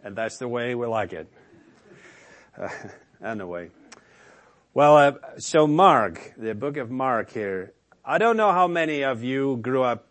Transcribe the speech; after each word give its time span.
And 0.04 0.14
that's 0.14 0.38
the 0.38 0.46
way 0.46 0.76
we 0.76 0.86
like 0.86 1.12
it. 1.12 1.26
Uh, 2.56 2.68
anyway. 3.24 3.70
Well, 4.74 4.96
uh, 4.96 5.12
so 5.38 5.66
Mark, 5.66 6.34
the 6.36 6.54
book 6.54 6.76
of 6.76 6.88
Mark 6.88 7.32
here, 7.32 7.72
I 8.04 8.18
don't 8.18 8.36
know 8.36 8.52
how 8.52 8.68
many 8.68 9.02
of 9.02 9.24
you 9.24 9.56
grew 9.56 9.82
up 9.82 10.06
uh, 10.06 10.09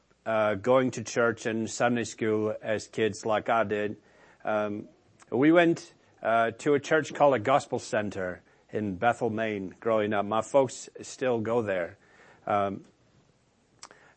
going 0.56 0.92
to 0.92 1.04
church 1.04 1.46
and 1.46 1.70
Sunday 1.70 2.04
school 2.04 2.54
as 2.62 2.88
kids 2.88 3.26
like 3.26 3.50
I 3.50 3.64
did. 3.64 3.98
Um, 4.46 4.86
we 5.32 5.52
went 5.52 5.94
uh, 6.22 6.52
to 6.60 6.76
a 6.76 6.80
church 6.80 7.14
called 7.14 7.34
a 7.34 7.40
Gospel 7.40 7.80
Center 7.80 8.42
in 8.72 8.96
Bethel, 8.96 9.30
Maine 9.30 9.74
growing 9.80 10.14
up. 10.14 10.26
My 10.26 10.42
folks 10.42 10.90
still 11.02 11.40
go 11.40 11.62
there. 11.62 11.98
Um, 12.46 12.82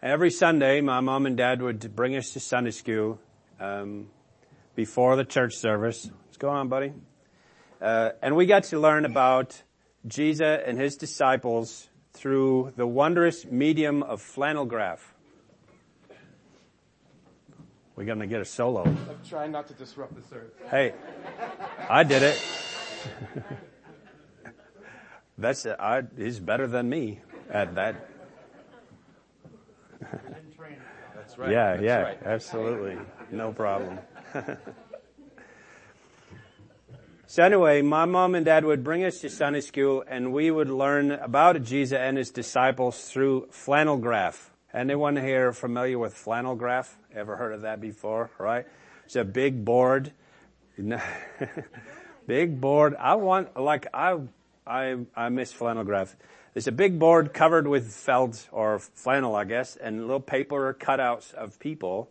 every 0.02 0.30
Sunday, 0.30 0.80
my 0.80 1.00
mom 1.00 1.24
and 1.26 1.36
dad 1.36 1.62
would 1.62 1.94
bring 1.96 2.14
us 2.16 2.32
to 2.32 2.40
Sunday 2.40 2.72
school 2.72 3.18
um, 3.58 4.08
before 4.74 5.16
the 5.16 5.24
church 5.24 5.54
service. 5.54 6.10
What's 6.26 6.36
going 6.36 6.56
on, 6.56 6.68
buddy? 6.68 6.92
Uh, 7.80 8.10
and 8.20 8.36
we 8.36 8.46
got 8.46 8.64
to 8.64 8.78
learn 8.78 9.04
about 9.04 9.62
Jesus 10.06 10.60
and 10.66 10.78
his 10.78 10.96
disciples 10.96 11.88
through 12.12 12.72
the 12.76 12.86
wondrous 12.86 13.46
medium 13.46 14.02
of 14.02 14.20
flannel 14.20 14.66
graph. 14.66 15.14
We're 17.96 18.04
going 18.04 18.20
to 18.20 18.26
get 18.26 18.40
a 18.40 18.44
solo. 18.44 18.84
I'm 18.84 18.98
trying 19.28 19.52
not 19.52 19.68
to 19.68 19.74
disrupt 19.74 20.14
the 20.14 20.22
service. 20.22 20.52
Hey, 20.70 20.94
I 21.90 22.02
did 22.04 22.22
it. 22.22 22.42
That's 25.38 25.66
I, 25.66 26.02
he's 26.16 26.40
better 26.40 26.66
than 26.66 26.88
me 26.88 27.20
at 27.50 27.74
that. 27.74 28.08
That's 31.14 31.38
right. 31.38 31.50
Yeah, 31.50 31.72
That's 31.72 31.82
yeah, 31.82 32.00
right. 32.00 32.18
absolutely, 32.24 32.98
no 33.30 33.52
problem. 33.52 33.98
so 37.26 37.42
anyway, 37.42 37.82
my 37.82 38.04
mom 38.04 38.34
and 38.34 38.44
dad 38.44 38.64
would 38.64 38.84
bring 38.84 39.04
us 39.04 39.20
to 39.20 39.30
Sunday 39.30 39.60
school, 39.60 40.04
and 40.06 40.32
we 40.32 40.50
would 40.50 40.68
learn 40.68 41.10
about 41.10 41.62
Jesus 41.62 41.98
and 41.98 42.16
his 42.18 42.30
disciples 42.30 43.10
through 43.10 43.48
flannel 43.50 43.96
graph. 43.96 44.51
Anyone 44.74 45.16
here 45.16 45.52
familiar 45.52 45.98
with 45.98 46.14
flannel 46.14 46.54
graph? 46.54 46.96
Ever 47.14 47.36
heard 47.36 47.52
of 47.52 47.60
that 47.60 47.78
before? 47.78 48.30
Right? 48.38 48.66
It's 49.04 49.16
a 49.16 49.24
big 49.24 49.66
board. 49.66 50.12
big 52.26 52.58
board. 52.58 52.96
I 52.98 53.16
want, 53.16 53.60
like, 53.60 53.86
I, 53.92 54.18
I, 54.66 54.96
I 55.14 55.28
miss 55.28 55.52
flannel 55.52 55.84
graph. 55.84 56.16
It's 56.54 56.66
a 56.66 56.72
big 56.72 56.98
board 56.98 57.34
covered 57.34 57.68
with 57.68 57.92
felt 57.92 58.48
or 58.50 58.78
flannel, 58.78 59.36
I 59.36 59.44
guess, 59.44 59.76
and 59.76 60.00
little 60.02 60.20
paper 60.20 60.74
cutouts 60.80 61.34
of 61.34 61.58
people 61.58 62.08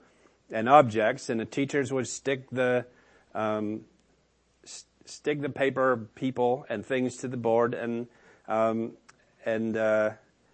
and 0.52 0.70
objects, 0.70 1.30
and 1.30 1.40
the 1.40 1.46
teachers 1.46 1.92
would 1.92 2.08
stick 2.08 2.48
the, 2.52 2.86
um, 3.34 3.86
st- 4.66 5.10
stick 5.10 5.42
the 5.42 5.50
paper 5.50 6.10
people 6.14 6.68
and 6.70 6.86
things 6.86 7.18
to 7.18 7.28
the 7.28 7.38
board 7.38 7.74
and, 7.74 8.06
um, 8.48 8.92
and, 9.46 9.76
uh, 9.76 10.12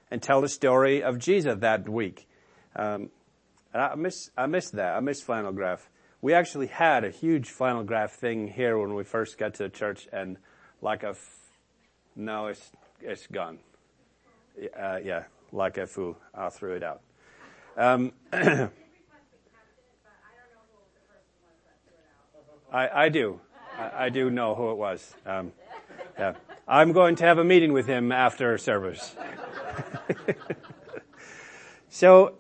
and 0.10 0.22
tell 0.22 0.42
the 0.42 0.50
story 0.50 1.04
of 1.04 1.20
Jesus 1.20 1.58
that 1.60 1.88
week. 1.88 2.28
Um, 2.76 3.10
and 3.74 3.82
I 3.82 3.96
miss, 3.96 4.30
I 4.38 4.46
miss 4.46 4.70
that. 4.72 4.96
I 4.96 5.00
miss 5.00 5.22
flannel 5.22 5.52
graph. 5.52 5.90
We 6.22 6.34
actually 6.34 6.68
had 6.68 7.04
a 7.04 7.12
huge 7.12 7.50
flannel 7.50 7.84
graph 7.84 8.14
thing 8.14 8.48
here 8.48 8.78
when 8.78 8.96
we 8.96 9.04
first 9.04 9.38
got 9.38 9.54
to 9.56 9.64
the 9.64 9.70
church 9.70 10.08
and 10.12 10.38
like 10.82 11.04
a, 11.04 11.10
f- 11.10 11.52
no, 12.16 12.48
it's, 12.48 12.72
it's 13.02 13.28
gone. 13.28 13.60
Uh, 14.58 14.98
yeah, 15.04 15.24
like 15.52 15.78
a 15.78 15.86
fool. 15.86 16.18
I 16.34 16.50
threw 16.50 16.76
it 16.76 16.84
out. 16.84 17.02
Um, 17.78 18.14
I, 18.34 18.72
I 22.72 23.10
do. 23.10 23.40
I, 23.78 24.06
I, 24.06 24.10
do 24.10 24.32
know 24.32 24.56
who 24.56 24.72
it 24.72 24.78
was. 24.78 25.16
Um, 25.26 25.52
yeah. 26.18 26.34
I'm 26.68 26.92
going 26.92 27.16
to 27.18 27.26
have 27.26 27.38
a 27.38 27.44
meeting 27.44 27.72
with 27.72 27.86
him 27.86 28.12
after 28.12 28.58
service. 28.58 29.16
so, 31.90 32.38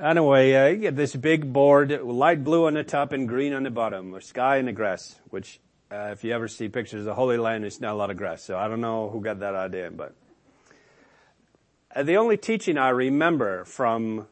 anyway, 0.00 0.54
uh, 0.54 0.66
you 0.68 0.78
get 0.78 0.96
this 0.96 1.14
big 1.14 1.52
board, 1.52 2.02
light 2.02 2.44
blue 2.44 2.66
on 2.66 2.74
the 2.74 2.84
top 2.84 3.12
and 3.12 3.28
green 3.28 3.52
on 3.52 3.62
the 3.62 3.70
bottom, 3.70 4.14
or 4.14 4.20
sky 4.20 4.56
and 4.56 4.68
the 4.68 4.72
grass, 4.72 5.20
which, 5.30 5.60
uh, 5.90 6.10
if 6.12 6.24
you 6.24 6.32
ever 6.32 6.48
see 6.48 6.68
pictures 6.68 7.00
of 7.00 7.06
the 7.06 7.14
Holy 7.14 7.36
Land, 7.36 7.64
it's 7.64 7.80
not 7.80 7.92
a 7.92 7.96
lot 7.96 8.10
of 8.10 8.16
grass. 8.16 8.42
So 8.42 8.56
I 8.56 8.68
don't 8.68 8.80
know 8.80 9.10
who 9.10 9.20
got 9.20 9.40
that 9.40 9.54
idea, 9.54 9.90
but 9.90 10.14
uh, 11.94 12.02
the 12.02 12.16
only 12.16 12.36
teaching 12.36 12.78
I 12.78 12.88
remember 12.88 13.64
from 13.64 14.26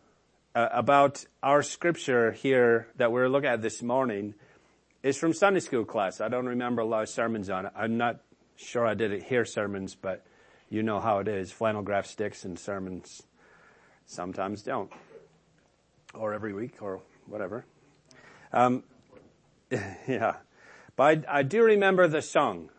uh, 0.55 0.69
about 0.73 1.25
our 1.43 1.63
scripture 1.63 2.33
here 2.33 2.89
that 2.97 3.13
we're 3.13 3.29
looking 3.29 3.51
at 3.51 3.63
this 3.63 3.83
morning 3.83 4.35
is 5.03 5.17
from 5.17 5.33
Sunday 5.33 5.61
school 5.61 5.85
class. 5.85 6.21
I 6.21 6.29
don't 6.29 6.47
remember 6.47 6.83
a 6.83 6.87
lot 6.87 7.03
of 7.03 7.09
sermons 7.09 7.51
on 7.51 7.67
it. 7.67 7.73
I'm 7.77 7.97
not 7.97 8.21
sure 8.57 8.87
I 8.87 8.95
did 8.95 9.23
hear 9.23 9.45
sermons, 9.45 9.95
but 9.95 10.25
you 10.71 10.83
know 10.85 11.01
how 11.01 11.19
it 11.19 11.29
is. 11.29 11.51
Flannel 11.53 11.83
graph 11.83 12.07
sticks 12.07 12.45
and 12.45 12.59
sermons 12.59 13.25
sometimes 14.07 14.63
don't. 14.63 14.91
Or 16.15 16.33
every 16.33 16.55
week 16.55 16.81
or 16.81 17.01
whatever. 17.27 17.67
Um, 18.53 18.85
yeah. 19.71 20.37
But 20.97 21.29
I, 21.29 21.39
I 21.39 21.43
do 21.43 21.63
remember 21.63 22.09
the 22.09 22.23
song 22.23 22.71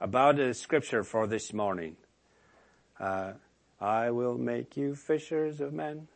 about 0.00 0.36
the 0.36 0.52
scripture 0.54 1.02
for 1.02 1.26
this 1.26 1.52
morning. 1.52 1.96
Uh, 3.00 3.32
I 3.80 4.10
will 4.10 4.38
make 4.38 4.76
you 4.76 4.94
fishers 4.94 5.60
of 5.60 5.72
men, 5.72 6.08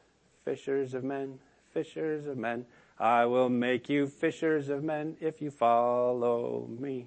fishers 0.44 0.94
of 0.94 1.02
men, 1.02 1.38
fishers 1.72 2.26
of 2.26 2.36
men. 2.36 2.66
I 2.98 3.24
will 3.24 3.48
make 3.48 3.88
you 3.88 4.06
fishers 4.06 4.68
of 4.68 4.84
men 4.84 5.16
if 5.20 5.40
you 5.40 5.50
follow 5.50 6.68
me. 6.78 7.06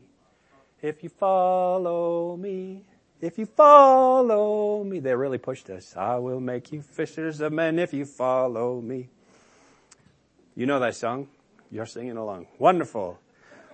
If 0.81 1.03
you 1.03 1.09
follow 1.09 2.35
me. 2.37 2.85
If 3.23 3.37
you 3.37 3.45
follow 3.45 4.83
me. 4.83 4.99
They 4.99 5.15
really 5.15 5.37
pushed 5.37 5.69
us. 5.69 5.95
I 5.95 6.17
will 6.17 6.41
make 6.41 6.73
you 6.73 6.81
fishers 6.81 7.39
of 7.39 7.53
men 7.53 7.79
if 7.79 7.93
you 7.93 8.03
follow 8.03 8.81
me. 8.81 9.07
You 10.55 10.65
know 10.65 10.77
that 10.81 10.97
song? 10.97 11.29
You're 11.71 11.85
singing 11.85 12.17
along. 12.17 12.47
Wonderful. 12.59 13.17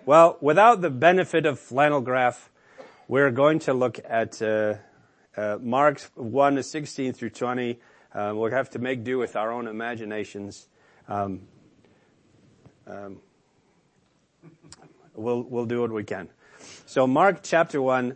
Well, 0.06 0.38
without 0.40 0.82
the 0.82 0.92
benefit 0.92 1.48
of 1.48 1.60
flannel 1.60 2.00
graph, 2.00 2.52
we're 3.08 3.32
going 3.32 3.58
to 3.62 3.74
look 3.74 4.00
at 4.08 4.40
uh, 4.40 4.76
uh, 5.36 5.58
Mark 5.60 6.00
1 6.14 6.62
16 6.62 7.14
through 7.14 7.32
20. 7.32 7.80
Uh, 8.14 8.34
we'll 8.36 8.52
have 8.52 8.70
to 8.70 8.78
make 8.78 9.04
do 9.04 9.18
with 9.18 9.36
our 9.36 9.52
own 9.52 9.66
imaginations. 9.66 10.68
Um, 11.08 11.48
um, 12.86 13.20
we'll, 15.16 15.42
we'll 15.42 15.66
do 15.66 15.82
what 15.82 15.92
we 15.92 16.04
can. 16.04 16.30
So 16.86 17.08
Mark 17.08 17.40
chapter 17.42 17.82
1, 17.82 18.16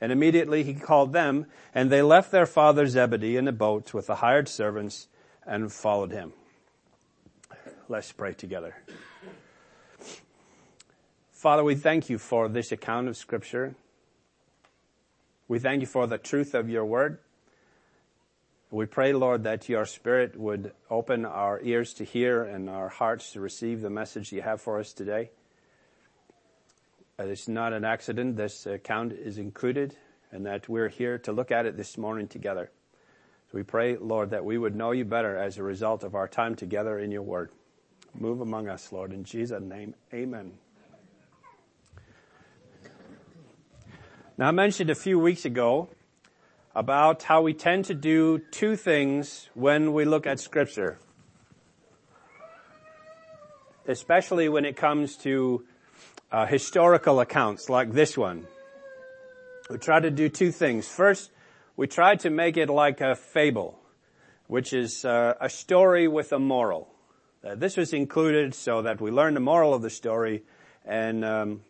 And 0.00 0.12
immediately 0.12 0.62
he 0.62 0.74
called 0.74 1.12
them 1.12 1.46
and 1.74 1.90
they 1.90 2.02
left 2.02 2.30
their 2.30 2.46
father 2.46 2.86
Zebedee 2.86 3.36
in 3.36 3.48
a 3.48 3.52
boat 3.52 3.92
with 3.92 4.06
the 4.06 4.16
hired 4.16 4.48
servants 4.48 5.08
and 5.46 5.72
followed 5.72 6.12
him. 6.12 6.32
Let's 7.88 8.12
pray 8.12 8.34
together. 8.34 8.76
Father, 11.32 11.64
we 11.64 11.74
thank 11.74 12.10
you 12.10 12.18
for 12.18 12.48
this 12.48 12.72
account 12.72 13.08
of 13.08 13.16
scripture. 13.16 13.74
We 15.46 15.58
thank 15.58 15.80
you 15.80 15.86
for 15.86 16.06
the 16.06 16.18
truth 16.18 16.54
of 16.54 16.68
your 16.68 16.84
word. 16.84 17.18
We 18.70 18.84
pray, 18.84 19.14
Lord, 19.14 19.44
that 19.44 19.68
your 19.68 19.86
spirit 19.86 20.36
would 20.38 20.72
open 20.90 21.24
our 21.24 21.58
ears 21.62 21.94
to 21.94 22.04
hear 22.04 22.42
and 22.42 22.68
our 22.68 22.90
hearts 22.90 23.32
to 23.32 23.40
receive 23.40 23.80
the 23.80 23.88
message 23.88 24.30
you 24.30 24.42
have 24.42 24.60
for 24.60 24.78
us 24.78 24.92
today. 24.92 25.30
Uh, 27.20 27.24
it's 27.24 27.48
not 27.48 27.72
an 27.72 27.84
accident 27.84 28.36
this 28.36 28.64
account 28.64 29.12
is 29.12 29.38
included 29.38 29.96
and 30.30 30.46
that 30.46 30.68
we're 30.68 30.88
here 30.88 31.18
to 31.18 31.32
look 31.32 31.50
at 31.50 31.66
it 31.66 31.76
this 31.76 31.98
morning 31.98 32.28
together. 32.28 32.70
We 33.52 33.64
pray, 33.64 33.96
Lord, 33.96 34.30
that 34.30 34.44
we 34.44 34.56
would 34.56 34.76
know 34.76 34.92
you 34.92 35.04
better 35.04 35.36
as 35.36 35.58
a 35.58 35.64
result 35.64 36.04
of 36.04 36.14
our 36.14 36.28
time 36.28 36.54
together 36.54 36.96
in 36.96 37.10
your 37.10 37.22
word. 37.22 37.50
Move 38.14 38.40
among 38.40 38.68
us, 38.68 38.92
Lord, 38.92 39.12
in 39.12 39.24
Jesus' 39.24 39.60
name. 39.60 39.96
Amen. 40.14 40.52
Now 44.36 44.46
I 44.46 44.52
mentioned 44.52 44.90
a 44.90 44.94
few 44.94 45.18
weeks 45.18 45.44
ago 45.44 45.88
about 46.72 47.24
how 47.24 47.42
we 47.42 47.52
tend 47.52 47.86
to 47.86 47.94
do 47.94 48.38
two 48.52 48.76
things 48.76 49.48
when 49.54 49.92
we 49.92 50.04
look 50.04 50.24
at 50.24 50.38
scripture. 50.38 50.98
Especially 53.88 54.48
when 54.48 54.64
it 54.64 54.76
comes 54.76 55.16
to 55.16 55.64
uh, 56.30 56.46
historical 56.46 57.20
accounts 57.20 57.68
like 57.68 57.92
this 57.92 58.16
one. 58.16 58.46
We 59.70 59.78
try 59.78 60.00
to 60.00 60.10
do 60.10 60.28
two 60.28 60.50
things. 60.50 60.88
First, 60.88 61.30
we 61.76 61.86
try 61.86 62.16
to 62.16 62.30
make 62.30 62.56
it 62.56 62.68
like 62.68 63.00
a 63.00 63.14
fable, 63.14 63.78
which 64.46 64.72
is 64.72 65.04
uh, 65.04 65.34
a 65.40 65.48
story 65.48 66.08
with 66.08 66.32
a 66.32 66.38
moral. 66.38 66.88
Uh, 67.44 67.54
this 67.54 67.76
was 67.76 67.92
included 67.92 68.54
so 68.54 68.82
that 68.82 69.00
we 69.00 69.10
learn 69.10 69.34
the 69.34 69.40
moral 69.40 69.74
of 69.74 69.82
the 69.82 69.90
story 69.90 70.42
and 70.84 71.24
um, 71.24 71.62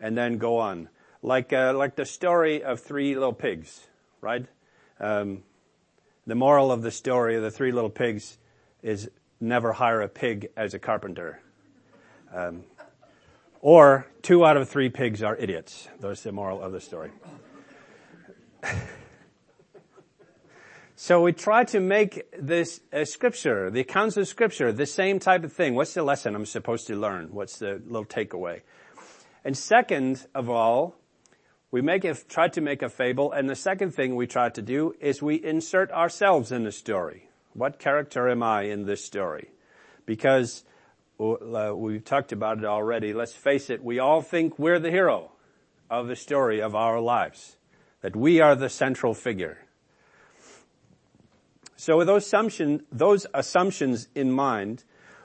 and 0.00 0.16
then 0.16 0.38
go 0.38 0.58
on, 0.58 0.88
like 1.22 1.52
uh, 1.52 1.74
like 1.74 1.94
the 1.96 2.06
story 2.06 2.62
of 2.62 2.80
three 2.80 3.14
little 3.14 3.34
pigs 3.34 3.86
right? 4.20 4.46
Um, 4.98 5.42
the 6.26 6.34
moral 6.34 6.70
of 6.70 6.82
the 6.82 6.90
story 6.90 7.36
of 7.36 7.42
the 7.42 7.50
three 7.50 7.72
little 7.72 7.90
pigs 7.90 8.38
is 8.82 9.10
never 9.40 9.72
hire 9.72 10.02
a 10.02 10.08
pig 10.08 10.48
as 10.56 10.74
a 10.74 10.78
carpenter. 10.78 11.40
Um, 12.34 12.64
or 13.60 14.06
two 14.22 14.44
out 14.44 14.56
of 14.56 14.68
three 14.68 14.88
pigs 14.88 15.22
are 15.22 15.36
idiots. 15.36 15.88
That's 16.00 16.22
the 16.22 16.32
moral 16.32 16.62
of 16.62 16.72
the 16.72 16.80
story. 16.80 17.10
so 20.96 21.22
we 21.22 21.32
try 21.32 21.64
to 21.64 21.80
make 21.80 22.24
this 22.38 22.80
uh, 22.92 23.04
scripture, 23.04 23.70
the 23.70 23.80
accounts 23.80 24.16
of 24.16 24.26
scripture, 24.28 24.72
the 24.72 24.86
same 24.86 25.18
type 25.18 25.44
of 25.44 25.52
thing. 25.52 25.74
What's 25.74 25.94
the 25.94 26.02
lesson 26.02 26.34
I'm 26.34 26.46
supposed 26.46 26.86
to 26.88 26.96
learn? 26.96 27.28
What's 27.32 27.58
the 27.58 27.80
little 27.86 28.06
takeaway? 28.06 28.62
And 29.44 29.56
second 29.56 30.26
of 30.34 30.50
all, 30.50 30.96
we 31.70 31.80
make 31.80 32.04
a, 32.04 32.14
try 32.14 32.48
to 32.48 32.60
make 32.60 32.82
a 32.82 32.88
fable, 32.88 33.30
and 33.32 33.48
the 33.48 33.54
second 33.54 33.92
thing 33.92 34.16
we 34.16 34.26
try 34.26 34.48
to 34.50 34.62
do 34.62 34.94
is 35.00 35.22
we 35.22 35.36
insert 35.36 35.92
ourselves 35.92 36.50
in 36.50 36.64
the 36.64 36.72
story. 36.72 37.28
What 37.52 37.78
character 37.78 38.28
am 38.28 38.42
I 38.42 38.62
in 38.62 38.86
this 38.86 39.04
story? 39.04 39.50
Because 40.04 40.64
Uh, 41.20 41.72
we've 41.76 42.04
talked 42.04 42.32
about 42.32 42.58
it 42.58 42.64
already. 42.64 43.12
Let's 43.12 43.34
face 43.34 43.68
it, 43.68 43.84
we 43.84 43.98
all 43.98 44.22
think 44.22 44.58
we're 44.58 44.78
the 44.78 44.90
hero 44.90 45.32
of 45.90 46.08
the 46.08 46.16
story 46.16 46.62
of 46.62 46.74
our 46.74 46.98
lives. 46.98 47.56
That 48.00 48.16
we 48.16 48.40
are 48.40 48.56
the 48.56 48.70
central 48.70 49.12
figure. 49.12 49.58
So 51.76 51.98
with 51.98 52.06
those, 52.06 52.24
assumption, 52.24 52.84
those 52.90 53.26
assumptions 53.34 54.08
in 54.14 54.32
mind, 54.32 54.84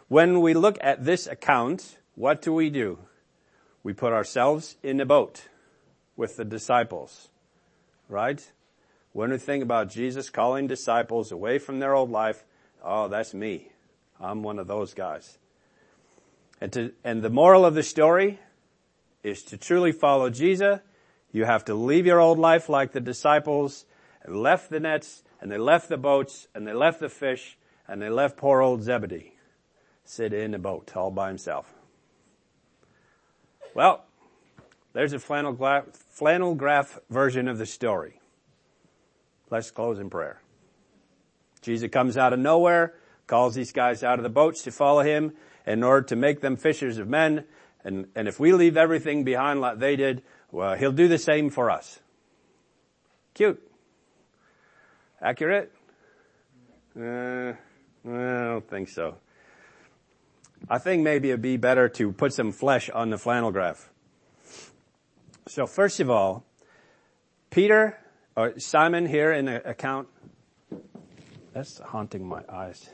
when 0.10 0.42
we 0.42 0.54
look 0.54 0.78
at 0.82 1.06
this 1.06 1.28
account, 1.28 1.98
what 2.16 2.42
do 2.42 2.52
we 2.52 2.70
do? 2.70 3.00
We 3.82 3.94
put 3.94 4.12
ourselves 4.12 4.76
in 4.84 5.00
a 5.00 5.06
boat 5.06 5.48
with 6.18 6.36
the 6.36 6.46
disciples, 6.46 7.30
right? 8.10 8.52
When 9.14 9.32
we 9.32 9.38
think 9.38 9.64
about 9.64 9.90
Jesus 9.90 10.30
calling 10.30 10.68
disciples 10.68 11.32
away 11.32 11.58
from 11.58 11.80
their 11.80 11.94
old 11.94 12.12
life, 12.12 12.44
oh, 12.84 13.08
that's 13.08 13.34
me. 13.34 13.70
I'm 14.20 14.44
one 14.44 14.60
of 14.60 14.68
those 14.68 14.94
guys. 14.94 15.38
And 16.62 16.72
to, 16.74 16.94
and 17.04 17.22
the 17.22 17.30
moral 17.30 17.66
of 17.66 17.75
the 17.75 17.84
story 17.84 18.40
is 19.24 19.44
to 19.44 19.57
truly 19.57 19.92
follow 19.92 20.30
Jesus, 20.30 20.80
you 21.31 21.46
have 21.46 21.66
to 21.66 21.74
leave 21.74 22.06
your 22.06 22.19
old 22.19 22.40
life 22.40 22.69
like 22.69 22.92
the 22.92 23.02
disciples 23.02 23.86
and 24.24 24.38
left 24.38 24.69
the 24.69 24.80
nets 24.80 25.24
and 25.42 25.52
they 25.52 25.57
left 25.57 25.90
the 25.90 25.98
boats 25.98 26.48
and 26.56 26.66
they 26.66 26.74
left 26.74 27.00
the 27.00 27.10
fish 27.10 27.57
and 27.88 28.02
they 28.02 28.10
left 28.10 28.38
poor 28.38 28.62
old 28.62 28.84
Zebedee 28.84 29.36
sit 30.06 30.34
in 30.34 30.54
a 30.54 30.60
boat 30.60 30.96
all 30.96 31.12
by 31.12 31.28
himself. 31.28 31.74
Well, 33.74 34.06
there's 34.94 35.12
a 35.12 35.19
flannel, 35.19 35.58
flannel 35.92 36.56
graph 36.56 37.00
version 37.10 37.48
of 37.48 37.58
the 37.58 37.66
story. 37.66 38.22
Let's 39.50 39.72
close 39.72 40.00
in 40.00 40.10
prayer. 40.10 40.40
Jesus 41.62 41.90
comes 41.90 42.16
out 42.16 42.31
of 42.31 42.40
nowhere, 42.40 42.94
calls 43.28 43.56
these 43.56 43.72
guys 43.72 44.04
out 44.04 44.19
of 44.19 44.24
the 44.24 44.30
boats 44.30 44.62
to 44.63 44.72
follow 44.72 45.01
him 45.01 45.34
in 45.66 45.84
order 45.84 46.06
to 46.08 46.16
make 46.16 46.42
them 46.42 46.56
fishers 46.56 46.98
of 46.98 47.08
men. 47.08 47.46
And, 47.84 48.08
and 48.16 48.28
if 48.28 48.40
we 48.40 48.54
leave 48.54 48.78
everything 48.78 49.24
behind 49.24 49.62
like 49.62 49.80
they 49.80 49.96
did, 49.96 50.24
well, 50.52 50.76
he'll 50.76 50.92
do 50.92 51.08
the 51.08 51.18
same 51.18 51.50
for 51.50 51.70
us. 51.70 52.00
Cute. 53.34 53.62
Accurate? 55.22 55.72
Uh, 56.98 57.52
I 57.52 57.56
don't 58.06 58.70
think 58.70 58.90
so. 58.90 59.18
I 60.70 60.78
think 60.78 61.04
maybe 61.04 61.30
it'd 61.30 61.42
be 61.42 61.58
better 61.58 61.90
to 61.90 62.12
put 62.12 62.34
some 62.34 62.52
flesh 62.52 62.89
on 62.89 63.10
the 63.10 63.18
flannel 63.18 63.51
graph. 63.51 63.92
So 65.48 65.68
first 65.68 66.00
of 66.00 66.10
all, 66.10 66.46
Peter, 67.51 68.00
or 68.36 68.58
Simon 68.58 69.06
here 69.06 69.32
in 69.32 69.46
the 69.46 69.68
account, 69.68 70.08
that's 71.54 71.80
haunting 71.80 72.28
my 72.28 72.42
eyes. 72.50 72.89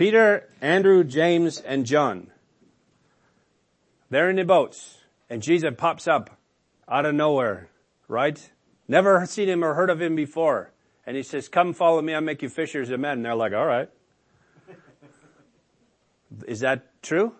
Peter, 0.00 0.48
Andrew, 0.62 1.04
James, 1.04 1.58
and 1.58 1.84
John. 1.84 2.28
They're 4.08 4.30
in 4.30 4.36
the 4.36 4.46
boats, 4.46 4.96
and 5.28 5.42
Jesus 5.42 5.74
pops 5.76 6.08
up 6.08 6.38
out 6.88 7.04
of 7.04 7.14
nowhere, 7.14 7.68
right? 8.08 8.50
Never 8.88 9.26
seen 9.26 9.50
him 9.50 9.62
or 9.62 9.74
heard 9.74 9.90
of 9.90 10.00
him 10.00 10.16
before. 10.16 10.72
And 11.04 11.18
he 11.18 11.22
says, 11.22 11.50
come 11.50 11.74
follow 11.74 12.00
me, 12.00 12.14
I'll 12.14 12.22
make 12.22 12.40
you 12.40 12.48
fishers 12.48 12.88
of 12.88 12.98
men. 12.98 13.18
And 13.18 13.26
they're 13.26 13.34
like, 13.34 13.52
alright. 13.52 13.90
Is 16.46 16.60
that 16.60 17.02
true? 17.02 17.34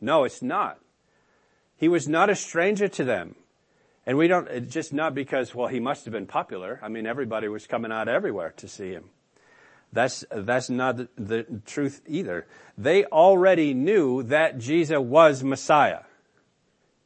No, 0.00 0.24
it's 0.24 0.40
not. 0.40 0.78
He 1.76 1.88
was 1.88 2.08
not 2.08 2.30
a 2.30 2.36
stranger 2.36 2.88
to 2.88 3.04
them. 3.04 3.34
And 4.06 4.16
we 4.16 4.28
don't, 4.28 4.70
just 4.70 4.94
not 4.94 5.14
because, 5.14 5.54
well, 5.54 5.68
he 5.68 5.78
must 5.78 6.06
have 6.06 6.12
been 6.12 6.26
popular. 6.26 6.80
I 6.82 6.88
mean, 6.88 7.06
everybody 7.06 7.48
was 7.48 7.66
coming 7.66 7.92
out 7.92 8.08
everywhere 8.08 8.54
to 8.56 8.66
see 8.66 8.92
him. 8.92 9.10
That's, 9.92 10.24
that's 10.30 10.70
not 10.70 10.96
the, 10.96 11.08
the 11.16 11.60
truth 11.66 12.02
either. 12.06 12.46
They 12.78 13.04
already 13.04 13.74
knew 13.74 14.22
that 14.24 14.58
Jesus 14.58 14.98
was 14.98 15.42
Messiah. 15.42 16.02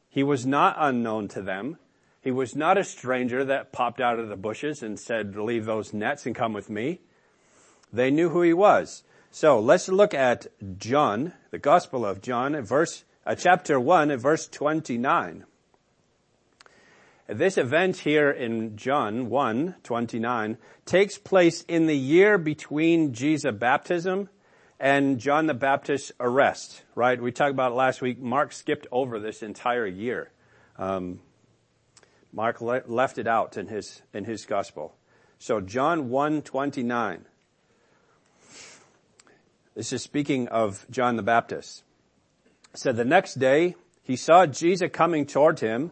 He 0.09 0.23
was 0.23 0.45
not 0.45 0.75
unknown 0.77 1.27
to 1.29 1.41
them. 1.41 1.77
He 2.21 2.31
was 2.31 2.55
not 2.55 2.77
a 2.77 2.83
stranger 2.83 3.43
that 3.45 3.71
popped 3.71 4.01
out 4.01 4.19
of 4.19 4.29
the 4.29 4.35
bushes 4.35 4.81
and 4.81 4.99
said, 4.99 5.35
leave 5.35 5.65
those 5.65 5.93
nets 5.93 6.25
and 6.25 6.35
come 6.35 6.53
with 6.53 6.69
me. 6.69 7.01
They 7.91 8.11
knew 8.11 8.29
who 8.29 8.41
he 8.41 8.53
was. 8.53 9.03
So 9.31 9.59
let's 9.59 9.89
look 9.89 10.13
at 10.13 10.47
John, 10.77 11.33
the 11.51 11.59
Gospel 11.59 12.05
of 12.05 12.21
John, 12.21 12.59
verse 12.61 13.03
uh, 13.25 13.35
chapter 13.35 13.79
1, 13.79 14.15
verse 14.17 14.47
29. 14.47 15.45
This 17.27 17.57
event 17.57 17.97
here 17.97 18.29
in 18.29 18.77
John 18.77 19.29
1, 19.29 19.75
29 19.81 20.57
takes 20.85 21.17
place 21.17 21.63
in 21.63 21.87
the 21.87 21.97
year 21.97 22.37
between 22.37 23.13
Jesus' 23.13 23.51
baptism 23.55 24.29
and 24.79 25.17
John 25.17 25.47
the 25.47 25.55
Baptist's 25.55 26.11
arrest, 26.19 26.83
right? 26.93 27.19
We 27.19 27.31
talked 27.31 27.49
about 27.49 27.73
last 27.73 27.99
week. 27.99 28.19
Mark 28.19 28.51
skipped 28.51 28.85
over 28.91 29.19
this 29.19 29.41
entire 29.41 29.87
year. 29.87 30.29
Um, 30.77 31.19
Mark 32.31 32.61
le- 32.61 32.83
left 32.85 33.17
it 33.17 33.25
out 33.25 33.57
in 33.57 33.69
his, 33.69 34.03
in 34.13 34.25
his 34.25 34.45
gospel. 34.45 34.95
So 35.39 35.61
John 35.61 36.09
1, 36.09 36.43
29. 36.43 37.25
This 39.73 39.91
is 39.91 40.03
speaking 40.03 40.47
of 40.49 40.85
John 40.91 41.15
the 41.15 41.23
Baptist. 41.23 41.83
Said 42.75 42.97
the 42.97 43.03
next 43.03 43.39
day 43.39 43.73
he 44.03 44.15
saw 44.15 44.45
Jesus 44.45 44.91
coming 44.93 45.25
toward 45.25 45.59
him 45.61 45.91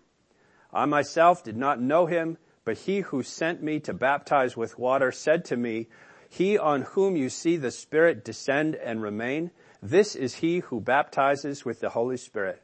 I 0.73 0.85
myself 0.85 1.43
did 1.43 1.57
not 1.57 1.81
know 1.81 2.05
him, 2.05 2.37
but 2.63 2.77
he 2.79 3.01
who 3.01 3.23
sent 3.23 3.61
me 3.61 3.79
to 3.81 3.93
baptize 3.93 4.55
with 4.55 4.79
water 4.79 5.11
said 5.11 5.45
to 5.45 5.57
me, 5.57 5.87
he 6.29 6.57
on 6.57 6.83
whom 6.83 7.17
you 7.17 7.29
see 7.29 7.57
the 7.57 7.71
Spirit 7.71 8.23
descend 8.23 8.75
and 8.75 9.01
remain, 9.01 9.51
this 9.81 10.15
is 10.15 10.35
he 10.35 10.59
who 10.59 10.79
baptizes 10.79 11.65
with 11.65 11.79
the 11.81 11.89
Holy 11.89 12.17
Spirit. 12.17 12.61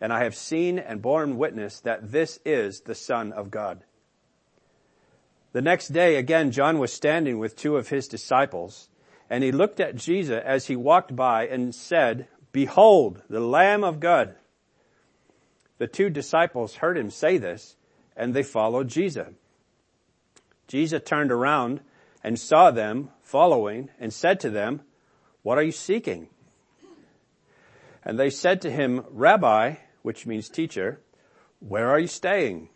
And 0.00 0.12
I 0.12 0.24
have 0.24 0.34
seen 0.34 0.78
and 0.78 1.00
borne 1.00 1.38
witness 1.38 1.80
that 1.80 2.12
this 2.12 2.38
is 2.44 2.82
the 2.82 2.94
Son 2.94 3.32
of 3.32 3.50
God. 3.50 3.84
The 5.52 5.62
next 5.62 5.88
day 5.88 6.16
again 6.16 6.50
John 6.50 6.78
was 6.78 6.92
standing 6.92 7.38
with 7.38 7.56
two 7.56 7.76
of 7.76 7.88
his 7.88 8.08
disciples 8.08 8.90
and 9.30 9.42
he 9.42 9.52
looked 9.52 9.80
at 9.80 9.96
Jesus 9.96 10.42
as 10.44 10.66
he 10.66 10.76
walked 10.76 11.16
by 11.16 11.46
and 11.46 11.74
said, 11.74 12.28
behold, 12.52 13.22
the 13.28 13.40
Lamb 13.40 13.82
of 13.82 13.98
God. 14.00 14.34
The 15.78 15.86
two 15.86 16.10
disciples 16.10 16.76
heard 16.76 16.96
him 16.96 17.10
say 17.10 17.38
this 17.38 17.76
and 18.16 18.32
they 18.32 18.42
followed 18.42 18.88
Jesus. 18.88 19.28
Jesus 20.68 21.02
turned 21.04 21.30
around 21.30 21.80
and 22.24 22.38
saw 22.38 22.70
them 22.70 23.10
following 23.22 23.90
and 24.00 24.12
said 24.12 24.40
to 24.40 24.50
them, 24.50 24.80
what 25.42 25.58
are 25.58 25.62
you 25.62 25.72
seeking? 25.72 26.28
And 28.04 28.18
they 28.18 28.30
said 28.30 28.62
to 28.62 28.70
him, 28.70 29.04
Rabbi, 29.10 29.76
which 30.02 30.26
means 30.26 30.48
teacher, 30.48 31.00
where 31.60 31.88
are 31.88 32.00
you 32.00 32.06
staying? 32.06 32.68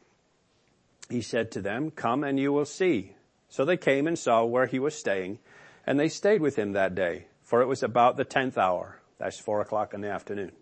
He 1.08 1.22
said 1.22 1.50
to 1.52 1.60
them, 1.60 1.90
come 1.90 2.22
and 2.22 2.38
you 2.38 2.52
will 2.52 2.64
see. 2.64 3.14
So 3.48 3.64
they 3.64 3.76
came 3.76 4.06
and 4.06 4.18
saw 4.18 4.44
where 4.44 4.66
he 4.66 4.78
was 4.78 4.94
staying 4.94 5.38
and 5.86 5.98
they 5.98 6.08
stayed 6.08 6.40
with 6.40 6.56
him 6.56 6.72
that 6.72 6.94
day, 6.94 7.26
for 7.42 7.62
it 7.62 7.66
was 7.66 7.82
about 7.82 8.16
the 8.16 8.24
tenth 8.24 8.58
hour. 8.58 9.00
That's 9.18 9.38
four 9.38 9.60
o'clock 9.60 9.94
in 9.94 10.00
the 10.00 10.10
afternoon. 10.10 10.52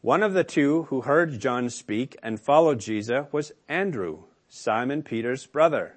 One 0.00 0.22
of 0.22 0.34
the 0.34 0.44
two 0.44 0.84
who 0.84 1.00
heard 1.00 1.40
John 1.40 1.70
speak 1.70 2.16
and 2.22 2.40
followed 2.40 2.80
Jesus 2.80 3.26
was 3.32 3.52
Andrew, 3.68 4.24
Simon 4.48 5.02
Peter's 5.02 5.46
brother. 5.46 5.96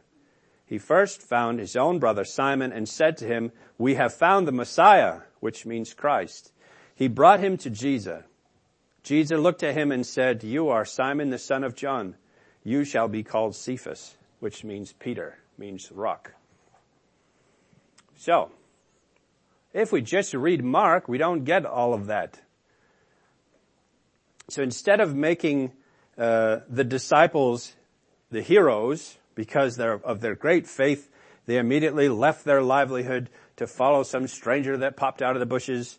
He 0.66 0.78
first 0.78 1.22
found 1.22 1.60
his 1.60 1.76
own 1.76 2.00
brother 2.00 2.24
Simon 2.24 2.72
and 2.72 2.88
said 2.88 3.18
to 3.18 3.26
him, 3.26 3.52
we 3.78 3.96
have 3.96 4.14
found 4.14 4.48
the 4.48 4.52
Messiah, 4.52 5.22
which 5.40 5.66
means 5.66 5.94
Christ. 5.94 6.52
He 6.96 7.08
brought 7.08 7.40
him 7.40 7.58
to 7.58 7.70
Jesus. 7.70 8.24
Jesus 9.04 9.40
looked 9.40 9.64
at 9.64 9.76
him 9.76 9.92
and 9.92 10.06
said, 10.06 10.44
you 10.44 10.70
are 10.70 10.86
Simon 10.86 11.30
the 11.30 11.38
son 11.38 11.64
of 11.64 11.76
John. 11.76 12.16
You 12.64 12.84
shall 12.84 13.08
be 13.08 13.24
called 13.24 13.56
Cephas, 13.56 14.18
which 14.40 14.64
means 14.64 14.94
Peter, 14.94 15.40
means 15.58 15.92
rock. 15.92 16.34
So, 18.16 18.52
if 19.74 19.92
we 19.92 20.02
just 20.02 20.34
read 20.34 20.64
Mark, 20.64 21.08
we 21.08 21.18
don't 21.18 21.46
get 21.46 21.66
all 21.66 21.94
of 21.94 22.08
that. 22.08 22.42
So 24.50 24.64
instead 24.64 25.00
of 25.00 25.16
making 25.16 25.74
uh, 26.18 26.60
the 26.68 26.84
disciples 26.84 27.74
the 28.32 28.42
heroes, 28.42 29.18
because 29.36 29.80
of 29.80 30.22
their 30.22 30.36
great 30.36 30.68
faith, 30.68 31.10
they 31.46 31.58
immediately 31.58 32.10
left 32.10 32.46
their 32.46 32.62
livelihood 32.62 33.30
to 33.56 33.68
follow 33.68 34.04
some 34.04 34.28
stranger 34.28 34.78
that 34.78 34.98
popped 34.98 35.22
out 35.22 35.36
of 35.36 35.40
the 35.40 35.46
bushes. 35.46 35.98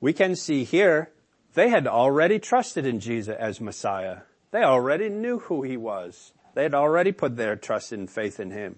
We 0.00 0.12
can 0.12 0.34
see 0.34 0.64
here, 0.64 1.10
they 1.54 1.68
had 1.68 1.86
already 1.86 2.38
trusted 2.38 2.86
in 2.86 3.00
Jesus 3.00 3.36
as 3.38 3.60
Messiah. 3.60 4.18
They 4.50 4.62
already 4.62 5.08
knew 5.08 5.38
who 5.38 5.62
he 5.62 5.76
was. 5.76 6.32
They 6.54 6.64
had 6.64 6.74
already 6.74 7.12
put 7.12 7.36
their 7.36 7.56
trust 7.56 7.92
and 7.92 8.10
faith 8.10 8.40
in 8.40 8.50
him. 8.50 8.76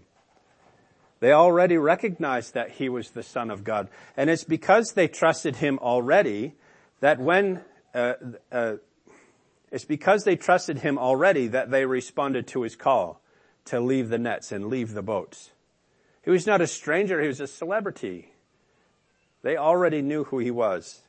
They 1.21 1.33
already 1.33 1.77
recognized 1.77 2.55
that 2.55 2.73
he 2.73 2.89
was 2.89 3.11
the 3.11 3.23
son 3.23 3.51
of 3.51 3.65
God. 3.65 3.89
And 4.17 4.29
it's 4.29 4.45
because 4.45 4.93
they 4.93 5.09
trusted 5.09 5.57
him 5.57 5.79
already 5.79 6.55
that 7.01 7.19
when, 7.19 7.63
uh, 7.95 8.15
uh, 8.51 8.75
it's 9.73 9.87
because 9.87 10.25
they 10.25 10.37
trusted 10.37 10.79
him 10.81 10.99
already 10.99 11.49
that 11.49 11.71
they 11.71 11.87
responded 11.87 12.47
to 12.49 12.63
his 12.63 12.77
call 12.77 13.23
to 13.65 13.81
leave 13.81 14.11
the 14.11 14.19
nets 14.19 14.53
and 14.53 14.67
leave 14.67 14.93
the 14.93 15.03
boats. 15.03 15.51
He 16.23 16.31
was 16.31 16.47
not 16.47 16.61
a 16.61 16.67
stranger, 16.67 17.21
he 17.23 17.27
was 17.27 17.41
a 17.41 17.47
celebrity. 17.47 18.33
They 19.41 19.57
already 19.57 20.03
knew 20.03 20.25
who 20.25 20.39
he 20.39 20.51
was. 20.51 21.01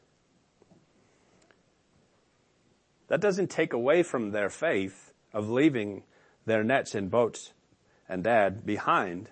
That 3.10 3.20
doesn't 3.20 3.52
take 3.52 3.74
away 3.74 4.02
from 4.02 4.32
their 4.32 4.50
faith 4.50 5.14
of 5.34 5.50
leaving 5.50 6.04
their 6.46 6.64
nets 6.64 6.96
and 6.96 7.12
boats 7.12 7.52
and 8.08 8.24
dad 8.24 8.66
behind. 8.66 9.30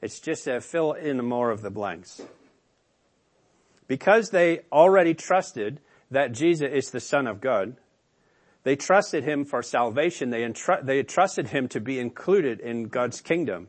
It's 0.00 0.20
just 0.20 0.44
to 0.44 0.60
fill 0.60 0.92
in 0.92 1.22
more 1.24 1.50
of 1.50 1.62
the 1.62 1.70
blanks. 1.70 2.22
Because 3.88 4.30
they 4.30 4.60
already 4.70 5.14
trusted 5.14 5.80
that 6.12 6.32
Jesus 6.32 6.70
is 6.72 6.90
the 6.90 7.00
Son 7.00 7.26
of 7.26 7.40
God, 7.40 7.76
they 8.62 8.76
trusted 8.76 9.24
him 9.24 9.44
for 9.44 9.62
salvation. 9.62 10.30
They, 10.30 10.42
entru- 10.42 10.84
they 10.84 11.02
trusted 11.02 11.48
him 11.48 11.68
to 11.68 11.80
be 11.80 11.98
included 11.98 12.60
in 12.60 12.88
God's 12.88 13.20
kingdom. 13.20 13.68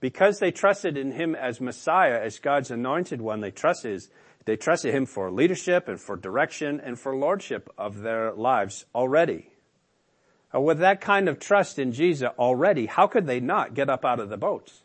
Because 0.00 0.38
they 0.38 0.50
trusted 0.50 0.96
in 0.96 1.12
him 1.12 1.34
as 1.34 1.60
Messiah, 1.60 2.20
as 2.22 2.38
God's 2.38 2.70
anointed 2.70 3.20
one, 3.20 3.40
they 3.40 3.50
trusted, 3.50 4.02
they 4.44 4.56
trusted 4.56 4.94
him 4.94 5.06
for 5.06 5.30
leadership 5.30 5.88
and 5.88 6.00
for 6.00 6.16
direction 6.16 6.80
and 6.80 6.98
for 6.98 7.16
lordship 7.16 7.68
of 7.76 8.00
their 8.00 8.32
lives 8.32 8.84
already. 8.94 9.50
Uh, 10.54 10.60
with 10.60 10.78
that 10.78 11.00
kind 11.00 11.28
of 11.28 11.40
trust 11.40 11.78
in 11.78 11.92
Jesus 11.92 12.28
already, 12.38 12.86
how 12.86 13.06
could 13.06 13.26
they 13.26 13.40
not 13.40 13.74
get 13.74 13.90
up 13.90 14.04
out 14.04 14.20
of 14.20 14.28
the 14.28 14.36
boats? 14.36 14.82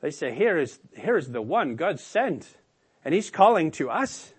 They 0.00 0.10
say, 0.10 0.34
here 0.34 0.58
is, 0.58 0.78
here 0.96 1.16
is 1.16 1.28
the 1.28 1.40
one 1.40 1.76
God 1.76 1.98
sent, 2.00 2.46
and 3.04 3.14
he's 3.14 3.30
calling 3.30 3.70
to 3.72 3.90
us. 3.90 4.34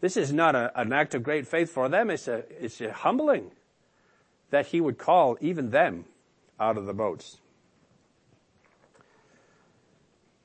This 0.00 0.16
is 0.16 0.32
not 0.32 0.54
a, 0.54 0.72
an 0.80 0.92
act 0.92 1.14
of 1.14 1.22
great 1.22 1.46
faith 1.46 1.70
for 1.70 1.88
them. 1.88 2.10
It's 2.10 2.28
a, 2.28 2.44
it's 2.62 2.80
a 2.80 2.92
humbling 2.92 3.50
that 4.50 4.66
he 4.66 4.80
would 4.80 4.98
call 4.98 5.36
even 5.40 5.70
them 5.70 6.04
out 6.58 6.76
of 6.76 6.86
the 6.86 6.94
boats. 6.94 7.38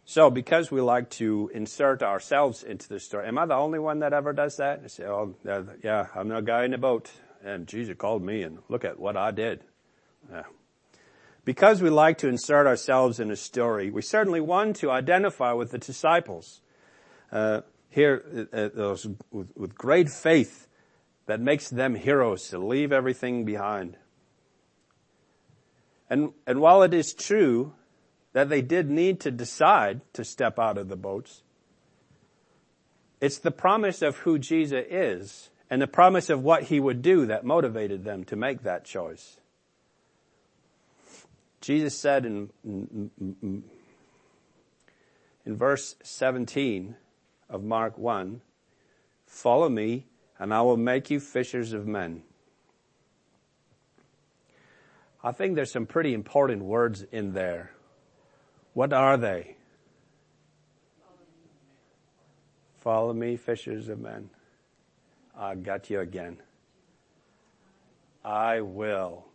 So 0.06 0.30
because 0.30 0.70
we 0.70 0.82
like 0.82 1.10
to 1.12 1.50
insert 1.54 2.04
ourselves 2.04 2.62
into 2.62 2.90
the 2.90 3.00
story, 3.00 3.28
am 3.28 3.38
I 3.38 3.46
the 3.46 3.56
only 3.56 3.80
one 3.80 4.00
that 4.00 4.14
ever 4.14 4.34
does 4.34 4.58
that? 4.58 4.82
I 4.84 4.88
say, 4.88 5.06
oh, 5.06 5.36
yeah, 5.82 6.08
I'm 6.14 6.28
the 6.28 6.42
guy 6.42 6.66
in 6.66 6.72
the 6.72 6.78
boat 6.78 7.12
and 7.44 7.68
Jesus 7.68 7.96
called 7.98 8.24
me 8.24 8.44
and 8.44 8.60
look 8.70 8.86
at 8.86 9.00
what 9.00 9.18
I 9.18 9.32
did. 9.32 9.62
Yeah. 10.32 10.44
Because 11.46 11.82
we 11.82 11.90
like 11.90 12.18
to 12.20 12.30
insert 12.30 12.68
ourselves 12.68 13.20
in 13.20 13.30
a 13.30 13.36
story, 13.36 13.92
we 13.92 14.02
certainly 14.02 14.40
want 14.40 14.78
to 14.78 14.90
identify 14.90 15.52
with 15.52 15.72
the 15.72 15.78
disciples. 15.78 16.62
Uh, 17.32 17.62
here 17.94 18.48
uh, 18.52 18.58
uh, 18.58 18.98
with, 19.32 19.76
great 19.76 20.10
faith 20.10 20.68
that 21.28 21.40
makes 21.40 21.70
them 21.70 21.94
heroes 21.94 22.50
to 22.50 22.58
leave 22.58 22.92
everything 22.92 23.46
behind. 23.46 23.98
And, 26.10 26.34
and 26.48 26.60
while 26.60 26.82
it 26.82 26.94
is 26.94 27.14
true 27.14 27.74
that 28.34 28.50
they 28.50 28.62
did 28.62 28.90
need 28.90 29.20
to 29.22 29.32
decide 29.32 30.02
to 30.14 30.26
step 30.26 30.58
out 30.58 30.78
of 30.78 30.90
the 30.90 30.96
boats, 30.96 31.44
it's 33.22 33.38
the 33.38 33.52
promise 33.52 34.02
of 34.02 34.18
who 34.18 34.40
Jesus 34.40 34.84
is 34.90 35.50
and 35.70 35.82
the 35.82 35.88
promise 35.88 36.30
of 36.30 36.44
what 36.44 36.64
he 36.64 36.80
would 36.80 37.02
do 37.02 37.28
that 37.28 37.46
motivated 37.46 38.04
them 38.04 38.24
to 38.26 38.36
make 38.36 38.64
that 38.64 38.86
choice. 38.86 39.40
Jesus 41.62 41.98
said 41.98 42.26
in, 42.26 42.50
in 45.46 45.58
verse 45.58 45.96
17, 46.04 46.96
of 47.54 47.64
Mark 47.64 47.98
1, 47.98 48.42
follow 49.26 49.70
me 49.70 50.08
and 50.40 50.54
I 50.54 50.62
will 50.62 50.76
make 50.76 51.10
you 51.10 51.20
fishers 51.20 51.72
of 51.72 51.88
men. 51.88 52.24
I 55.24 55.32
think 55.32 55.56
there's 55.56 55.72
some 55.72 55.86
pretty 55.86 56.14
important 56.14 56.64
words 56.64 57.06
in 57.12 57.32
there. 57.32 57.72
What 58.74 58.92
are 58.92 59.16
they? 59.16 59.56
Follow 62.80 63.14
me, 63.14 63.38
fishers 63.38 63.88
of 63.88 64.00
men. 64.00 64.30
I 65.38 65.56
got 65.56 65.90
you 65.90 66.02
again. 66.02 66.40
I 68.26 68.60
will. 68.62 69.26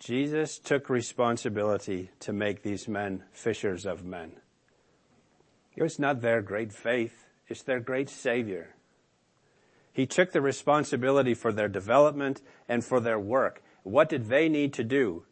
Jesus 0.00 0.58
took 0.58 0.90
responsibility 0.90 2.10
to 2.20 2.32
make 2.32 2.62
these 2.62 2.88
men 2.88 3.22
fishers 3.30 3.86
of 3.86 4.04
men. 4.04 4.32
It 5.74 5.82
was 5.82 5.98
not 5.98 6.20
their 6.20 6.42
great 6.42 6.72
faith. 6.72 7.26
It's 7.48 7.62
their 7.62 7.80
great 7.80 8.08
Savior. 8.08 8.74
He 9.92 10.06
took 10.06 10.32
the 10.32 10.40
responsibility 10.40 11.34
for 11.34 11.52
their 11.52 11.68
development 11.68 12.40
and 12.68 12.84
for 12.84 13.00
their 13.00 13.18
work. 13.18 13.62
What 13.82 14.08
did 14.08 14.28
they 14.28 14.48
need 14.48 14.72
to 14.74 14.84
do? 14.84 15.24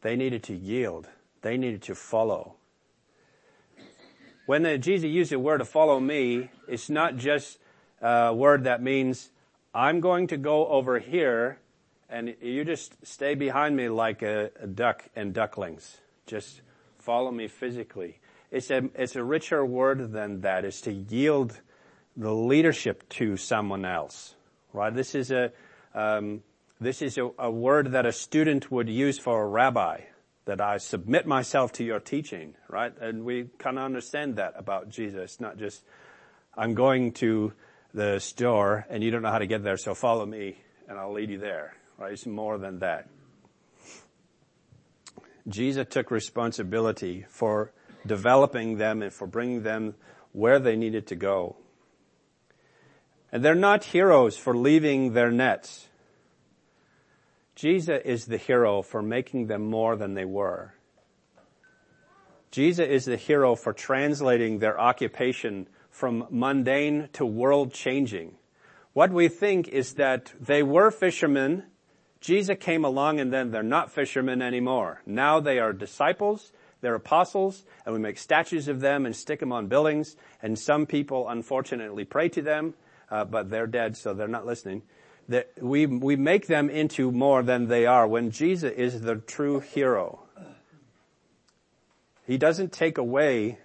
They 0.00 0.16
needed 0.16 0.42
to 0.44 0.54
yield. 0.54 1.08
They 1.42 1.56
needed 1.56 1.82
to 1.82 1.94
follow. 1.94 2.56
When 4.46 4.80
Jesus 4.80 5.08
used 5.08 5.30
the 5.30 5.38
word 5.38 5.58
to 5.58 5.64
follow 5.64 6.00
me, 6.00 6.50
it's 6.66 6.90
not 6.90 7.16
just 7.16 7.58
a 8.00 8.34
word 8.34 8.64
that 8.64 8.82
means 8.82 9.30
I'm 9.72 10.00
going 10.00 10.26
to 10.28 10.36
go 10.36 10.66
over 10.66 10.98
here 10.98 11.58
and 12.10 12.34
you 12.42 12.64
just 12.64 12.94
stay 13.06 13.34
behind 13.34 13.76
me 13.76 13.88
like 13.88 14.22
a, 14.22 14.50
a 14.60 14.66
duck 14.66 15.04
and 15.16 15.32
ducklings. 15.32 15.98
Just 16.26 16.60
follow 16.98 17.30
me 17.30 17.48
physically. 17.48 18.18
It's 18.52 18.70
a, 18.70 18.82
it's 18.94 19.16
a 19.16 19.24
richer 19.24 19.64
word 19.64 20.12
than 20.12 20.42
that. 20.42 20.66
It's 20.66 20.82
to 20.82 20.92
yield 20.92 21.58
the 22.14 22.34
leadership 22.34 23.08
to 23.08 23.38
someone 23.38 23.86
else, 23.86 24.34
right? 24.74 24.94
This 24.94 25.14
is 25.14 25.30
a, 25.30 25.52
um, 25.94 26.42
this 26.78 27.00
is 27.00 27.16
a, 27.16 27.30
a 27.38 27.50
word 27.50 27.92
that 27.92 28.04
a 28.04 28.12
student 28.12 28.70
would 28.70 28.90
use 28.90 29.18
for 29.18 29.42
a 29.42 29.46
rabbi, 29.46 30.02
that 30.44 30.60
I 30.60 30.76
submit 30.76 31.26
myself 31.26 31.72
to 31.72 31.84
your 31.84 31.98
teaching, 31.98 32.54
right? 32.68 32.92
And 33.00 33.24
we 33.24 33.48
kind 33.56 33.78
of 33.78 33.84
understand 33.84 34.36
that 34.36 34.52
about 34.56 34.90
Jesus, 34.90 35.40
not 35.40 35.56
just, 35.56 35.82
I'm 36.54 36.74
going 36.74 37.12
to 37.14 37.54
the 37.94 38.18
store 38.18 38.86
and 38.90 39.02
you 39.02 39.10
don't 39.10 39.22
know 39.22 39.30
how 39.30 39.38
to 39.38 39.46
get 39.46 39.64
there, 39.64 39.78
so 39.78 39.94
follow 39.94 40.26
me 40.26 40.58
and 40.88 40.98
I'll 40.98 41.14
lead 41.14 41.30
you 41.30 41.38
there, 41.38 41.74
right? 41.96 42.12
It's 42.12 42.26
more 42.26 42.58
than 42.58 42.80
that. 42.80 43.08
Jesus 45.48 45.86
took 45.88 46.10
responsibility 46.10 47.24
for 47.30 47.72
developing 48.06 48.78
them 48.78 49.02
and 49.02 49.12
for 49.12 49.26
bringing 49.26 49.62
them 49.62 49.94
where 50.32 50.58
they 50.58 50.76
needed 50.76 51.06
to 51.08 51.16
go. 51.16 51.56
And 53.30 53.44
they're 53.44 53.54
not 53.54 53.84
heroes 53.84 54.36
for 54.36 54.56
leaving 54.56 55.12
their 55.12 55.30
nets. 55.30 55.88
Jesus 57.54 58.00
is 58.04 58.26
the 58.26 58.36
hero 58.36 58.82
for 58.82 59.02
making 59.02 59.46
them 59.46 59.70
more 59.70 59.96
than 59.96 60.14
they 60.14 60.24
were. 60.24 60.74
Jesus 62.50 62.86
is 62.86 63.04
the 63.06 63.16
hero 63.16 63.54
for 63.54 63.72
translating 63.72 64.58
their 64.58 64.78
occupation 64.78 65.68
from 65.90 66.26
mundane 66.30 67.08
to 67.14 67.24
world 67.24 67.72
changing. 67.72 68.34
What 68.92 69.10
we 69.10 69.28
think 69.28 69.68
is 69.68 69.94
that 69.94 70.32
they 70.38 70.62
were 70.62 70.90
fishermen, 70.90 71.64
Jesus 72.20 72.56
came 72.60 72.84
along 72.84 73.20
and 73.20 73.32
then 73.32 73.50
they're 73.50 73.62
not 73.62 73.90
fishermen 73.90 74.42
anymore. 74.42 75.00
Now 75.06 75.40
they 75.40 75.58
are 75.58 75.72
disciples, 75.72 76.52
they're 76.82 76.94
apostles, 76.94 77.64
and 77.86 77.94
we 77.94 78.00
make 78.00 78.18
statues 78.18 78.68
of 78.68 78.80
them 78.80 79.06
and 79.06 79.16
stick 79.16 79.40
them 79.40 79.52
on 79.52 79.68
buildings, 79.68 80.16
and 80.42 80.58
some 80.58 80.84
people 80.84 81.28
unfortunately 81.28 82.04
pray 82.04 82.28
to 82.28 82.42
them, 82.42 82.74
uh, 83.10 83.24
but 83.24 83.48
they're 83.48 83.66
dead, 83.66 83.96
so 83.96 84.12
they're 84.12 84.28
not 84.28 84.44
listening. 84.44 84.82
That 85.28 85.52
we 85.60 85.86
we 85.86 86.16
make 86.16 86.48
them 86.48 86.68
into 86.68 87.12
more 87.12 87.42
than 87.42 87.68
they 87.68 87.86
are. 87.86 88.06
When 88.06 88.32
Jesus 88.32 88.72
is 88.76 89.00
the 89.00 89.16
true 89.16 89.60
hero, 89.60 90.24
he 92.26 92.36
doesn't 92.36 92.72
take 92.72 92.98
away 92.98 93.58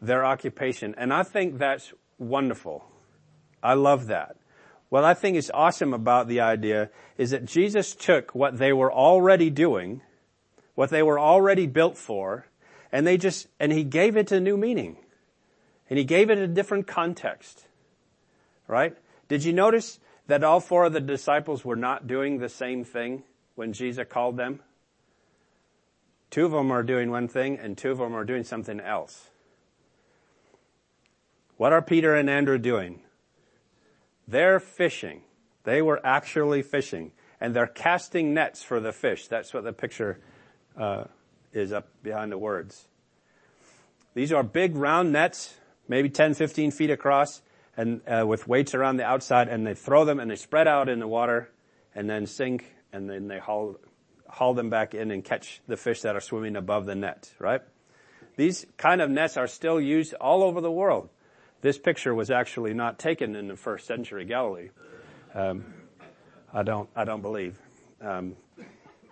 their 0.00 0.24
occupation, 0.24 0.94
and 0.96 1.12
I 1.12 1.24
think 1.24 1.58
that's 1.58 1.92
wonderful. 2.18 2.84
I 3.62 3.74
love 3.74 4.06
that. 4.06 4.36
What 4.88 5.04
I 5.04 5.14
think 5.14 5.36
is 5.36 5.50
awesome 5.52 5.94
about 5.94 6.28
the 6.28 6.40
idea 6.40 6.90
is 7.16 7.30
that 7.30 7.44
Jesus 7.44 7.94
took 7.94 8.34
what 8.34 8.58
they 8.58 8.72
were 8.72 8.92
already 8.92 9.50
doing, 9.50 10.02
what 10.82 10.90
they 10.90 11.00
were 11.04 11.20
already 11.20 11.68
built 11.68 11.96
for, 11.96 12.44
and 12.90 13.06
they 13.06 13.16
just, 13.16 13.46
and 13.60 13.70
he 13.70 13.84
gave 13.84 14.16
it 14.16 14.32
a 14.32 14.40
new 14.40 14.56
meaning. 14.56 14.96
And 15.88 15.96
he 15.96 16.04
gave 16.04 16.28
it 16.28 16.38
a 16.38 16.48
different 16.48 16.88
context. 16.88 17.68
Right? 18.66 18.96
Did 19.28 19.44
you 19.44 19.52
notice 19.52 20.00
that 20.26 20.42
all 20.42 20.58
four 20.58 20.86
of 20.86 20.92
the 20.92 21.00
disciples 21.00 21.64
were 21.64 21.76
not 21.76 22.08
doing 22.08 22.38
the 22.38 22.48
same 22.48 22.82
thing 22.82 23.22
when 23.54 23.72
Jesus 23.72 24.08
called 24.10 24.36
them? 24.36 24.58
Two 26.30 26.46
of 26.46 26.50
them 26.50 26.72
are 26.72 26.82
doing 26.82 27.12
one 27.12 27.28
thing 27.28 27.60
and 27.60 27.78
two 27.78 27.92
of 27.92 27.98
them 27.98 28.16
are 28.16 28.24
doing 28.24 28.42
something 28.42 28.80
else. 28.80 29.30
What 31.58 31.72
are 31.72 31.80
Peter 31.80 32.12
and 32.16 32.28
Andrew 32.28 32.58
doing? 32.58 33.02
They're 34.26 34.58
fishing. 34.58 35.22
They 35.62 35.80
were 35.80 36.04
actually 36.04 36.62
fishing 36.62 37.12
and 37.40 37.54
they're 37.54 37.68
casting 37.68 38.34
nets 38.34 38.64
for 38.64 38.80
the 38.80 38.90
fish. 38.90 39.28
That's 39.28 39.54
what 39.54 39.62
the 39.62 39.72
picture 39.72 40.18
is 41.52 41.72
up 41.72 41.88
behind 42.02 42.32
the 42.32 42.38
words. 42.38 42.86
These 44.14 44.32
are 44.32 44.42
big 44.42 44.76
round 44.76 45.12
nets 45.12 45.54
maybe 45.88 46.08
10, 46.08 46.34
15 46.34 46.70
feet 46.70 46.90
across 46.90 47.42
and 47.76 48.00
uh, 48.06 48.26
with 48.26 48.46
weights 48.46 48.74
around 48.74 48.96
the 48.96 49.04
outside 49.04 49.48
and 49.48 49.66
they 49.66 49.74
throw 49.74 50.04
them 50.04 50.20
and 50.20 50.30
they 50.30 50.36
spread 50.36 50.68
out 50.68 50.88
in 50.88 50.98
the 50.98 51.08
water 51.08 51.50
and 51.94 52.08
then 52.08 52.26
sink 52.26 52.74
and 52.92 53.08
then 53.08 53.28
they 53.28 53.38
haul, 53.38 53.76
haul 54.28 54.54
them 54.54 54.70
back 54.70 54.94
in 54.94 55.10
and 55.10 55.24
catch 55.24 55.60
the 55.66 55.76
fish 55.76 56.02
that 56.02 56.16
are 56.16 56.20
swimming 56.20 56.56
above 56.56 56.86
the 56.86 56.94
net, 56.94 57.32
right? 57.38 57.62
These 58.36 58.66
kind 58.76 59.00
of 59.00 59.10
nets 59.10 59.36
are 59.36 59.46
still 59.46 59.80
used 59.80 60.14
all 60.14 60.42
over 60.42 60.60
the 60.60 60.70
world. 60.70 61.08
This 61.60 61.78
picture 61.78 62.14
was 62.14 62.30
actually 62.30 62.74
not 62.74 62.98
taken 62.98 63.36
in 63.36 63.48
the 63.48 63.56
first 63.56 63.86
century 63.86 64.24
Galilee. 64.24 64.70
Um, 65.34 65.74
I 66.52 66.62
don't, 66.62 66.88
I 66.96 67.04
don't 67.04 67.22
believe. 67.22 67.58
Um, 68.00 68.36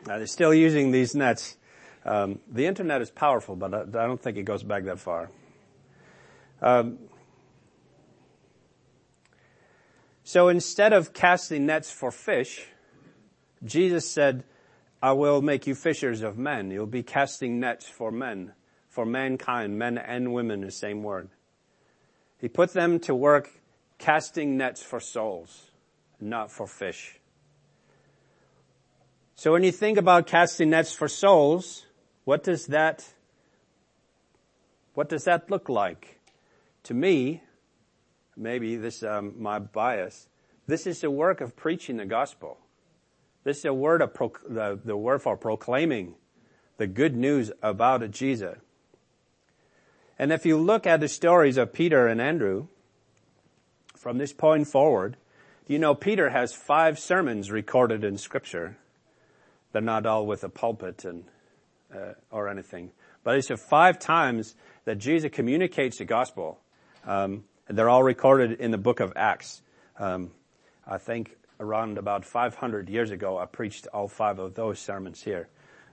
they're 0.05 0.27
still 0.27 0.55
using 0.55 0.91
these 0.91 1.15
nets. 1.15 1.57
Um, 2.05 2.41
the 2.51 2.67
internet 2.67 3.03
is 3.03 3.11
powerful, 3.11 3.57
but 3.57 3.75
I, 3.75 3.81
I 3.83 4.07
don't 4.07 4.21
think 4.21 4.37
it 4.37 4.45
goes 4.45 4.63
back 4.63 4.85
that 4.85 4.99
far. 4.99 5.31
Um, 6.63 6.99
so 10.25 10.49
instead 10.49 10.93
of 10.93 11.13
casting 11.13 11.67
nets 11.67 11.91
for 11.91 12.11
fish, 12.11 12.67
Jesus 13.65 14.11
said, 14.11 14.45
I 15.03 15.13
will 15.13 15.43
make 15.43 15.67
you 15.67 15.75
fishers 15.75 16.23
of 16.23 16.39
men. 16.39 16.71
You'll 16.71 16.87
be 16.87 17.03
casting 17.03 17.61
nets 17.61 17.89
for 17.89 18.11
men, 18.11 18.53
for 18.89 19.07
mankind, 19.07 19.79
men 19.79 19.99
and 19.99 20.33
women, 20.33 20.61
the 20.61 20.71
same 20.71 21.03
word. 21.03 21.31
He 22.39 22.49
put 22.49 22.73
them 22.73 23.01
to 23.01 23.15
work 23.15 23.51
casting 23.99 24.57
nets 24.57 24.83
for 24.83 25.01
souls, 25.01 25.71
not 26.21 26.51
for 26.51 26.67
fish. 26.67 27.20
So 29.41 29.53
when 29.53 29.65
you 29.65 29.73
think 29.73 29.97
about 29.97 30.27
casting 30.27 30.69
nets 30.69 30.93
for 30.93 31.09
souls, 31.09 31.87
what 32.25 32.45
does 32.45 32.67
that, 32.67 33.07
what 34.93 35.09
does 35.09 35.25
that 35.25 35.51
look 35.51 35.71
like? 35.71 36.21
To 36.83 36.93
me, 36.93 37.43
maybe 38.37 38.77
this 38.77 38.97
is 38.97 39.05
um, 39.05 39.33
my 39.39 39.59
bias, 39.59 40.29
this 40.67 40.87
is 40.87 41.01
the 41.01 41.11
work 41.11 41.41
of 41.41 41.57
preaching 41.57 41.97
the 41.97 42.05
gospel. 42.05 42.59
This 43.43 43.57
is 43.57 43.63
the 43.63 43.73
word 43.73 44.03
of 44.03 44.13
pro- 44.13 44.35
the, 44.47 44.79
the 44.85 44.95
word 44.95 45.23
for 45.23 45.39
proclaiming 45.39 46.17
the 46.77 46.87
good 46.87 47.17
news 47.17 47.51
about 47.63 48.11
Jesus. 48.11 48.59
And 50.19 50.33
if 50.33 50.45
you 50.45 50.59
look 50.59 50.87
at 50.87 51.01
the 51.01 51.09
stories 51.09 51.57
of 51.57 51.73
Peter 51.73 52.07
and 52.07 52.21
Andrew, 52.21 52.67
from 53.97 54.19
this 54.19 54.35
point 54.35 54.69
forward, 54.69 55.17
you 55.67 55.79
know 55.79 55.95
Peter 55.95 56.29
has 56.29 56.53
five 56.53 56.99
sermons 56.99 57.51
recorded 57.51 58.05
in 58.05 58.19
scripture. 58.19 58.77
They're 59.73 59.83
not 59.83 60.07
all 60.07 60.27
with 60.27 60.45
a 60.45 60.49
pulpit 60.49 61.05
and, 61.05 61.25
uh, 61.95 62.15
or 62.31 62.49
anything. 62.49 62.91
But 63.23 63.37
it's 63.37 63.51
five 63.69 63.99
times 63.99 64.55
that 64.85 64.99
Jesus 64.99 65.31
communicates 65.33 65.99
the 65.99 66.05
gospel 66.05 66.61
um, 67.07 67.45
they're 67.69 67.89
all 67.89 68.03
recorded 68.03 68.61
in 68.61 68.71
the 68.71 68.79
book 68.79 69.01
of 69.01 69.13
Acts. 69.17 69.63
Um, 69.99 70.33
I 70.87 70.99
think 70.99 71.37
around 71.59 71.99
about 71.99 72.25
500 72.25 72.89
years 72.89 73.11
ago, 73.11 73.39
I 73.39 73.47
preached 73.47 73.87
all 73.93 74.09
five 74.09 74.39
of 74.39 74.55
those 74.55 74.79
sermons 74.79 75.23
here. 75.23 75.49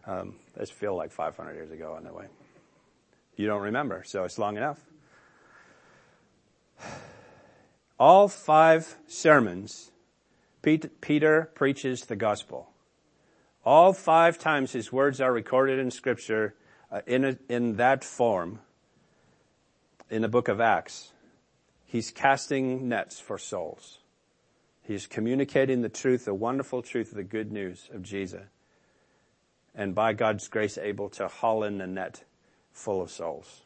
Um, 0.05 0.35
those 0.55 0.69
feel 0.69 0.95
like 0.95 1.11
500 1.11 1.53
years 1.53 1.71
ago, 1.71 1.97
anyway. 2.01 2.27
You 3.35 3.47
don't 3.47 3.61
remember, 3.61 4.03
so 4.05 4.23
it's 4.23 4.39
long 4.39 4.57
enough. 4.57 4.79
All 7.99 8.27
five 8.27 8.95
sermons, 9.07 9.91
Peter 10.61 11.51
preaches 11.53 12.05
the 12.05 12.15
gospel. 12.15 12.69
All 13.67 13.91
five 13.91 14.39
times 14.39 14.71
his 14.71 14.93
words 14.93 15.19
are 15.19 15.33
recorded 15.33 15.77
in 15.77 15.91
scripture 15.91 16.55
uh, 16.89 17.01
in, 17.05 17.25
a, 17.25 17.37
in 17.49 17.75
that 17.75 18.01
form 18.01 18.59
in 20.09 20.21
the 20.21 20.29
book 20.29 20.47
of 20.47 20.61
Acts. 20.61 21.11
He's 21.85 22.09
casting 22.09 22.87
nets 22.87 23.19
for 23.19 23.37
souls. 23.37 23.97
He's 24.81 25.05
communicating 25.05 25.81
the 25.81 25.89
truth, 25.89 26.23
the 26.23 26.33
wonderful 26.33 26.81
truth 26.81 27.09
of 27.09 27.17
the 27.17 27.25
good 27.25 27.51
news 27.51 27.89
of 27.93 28.03
Jesus. 28.03 28.45
And 29.75 29.93
by 29.93 30.13
God's 30.13 30.47
grace, 30.47 30.77
able 30.77 31.09
to 31.09 31.27
haul 31.27 31.65
in 31.65 31.77
the 31.77 31.87
net 31.87 32.23
full 32.71 33.01
of 33.01 33.11
souls. 33.11 33.63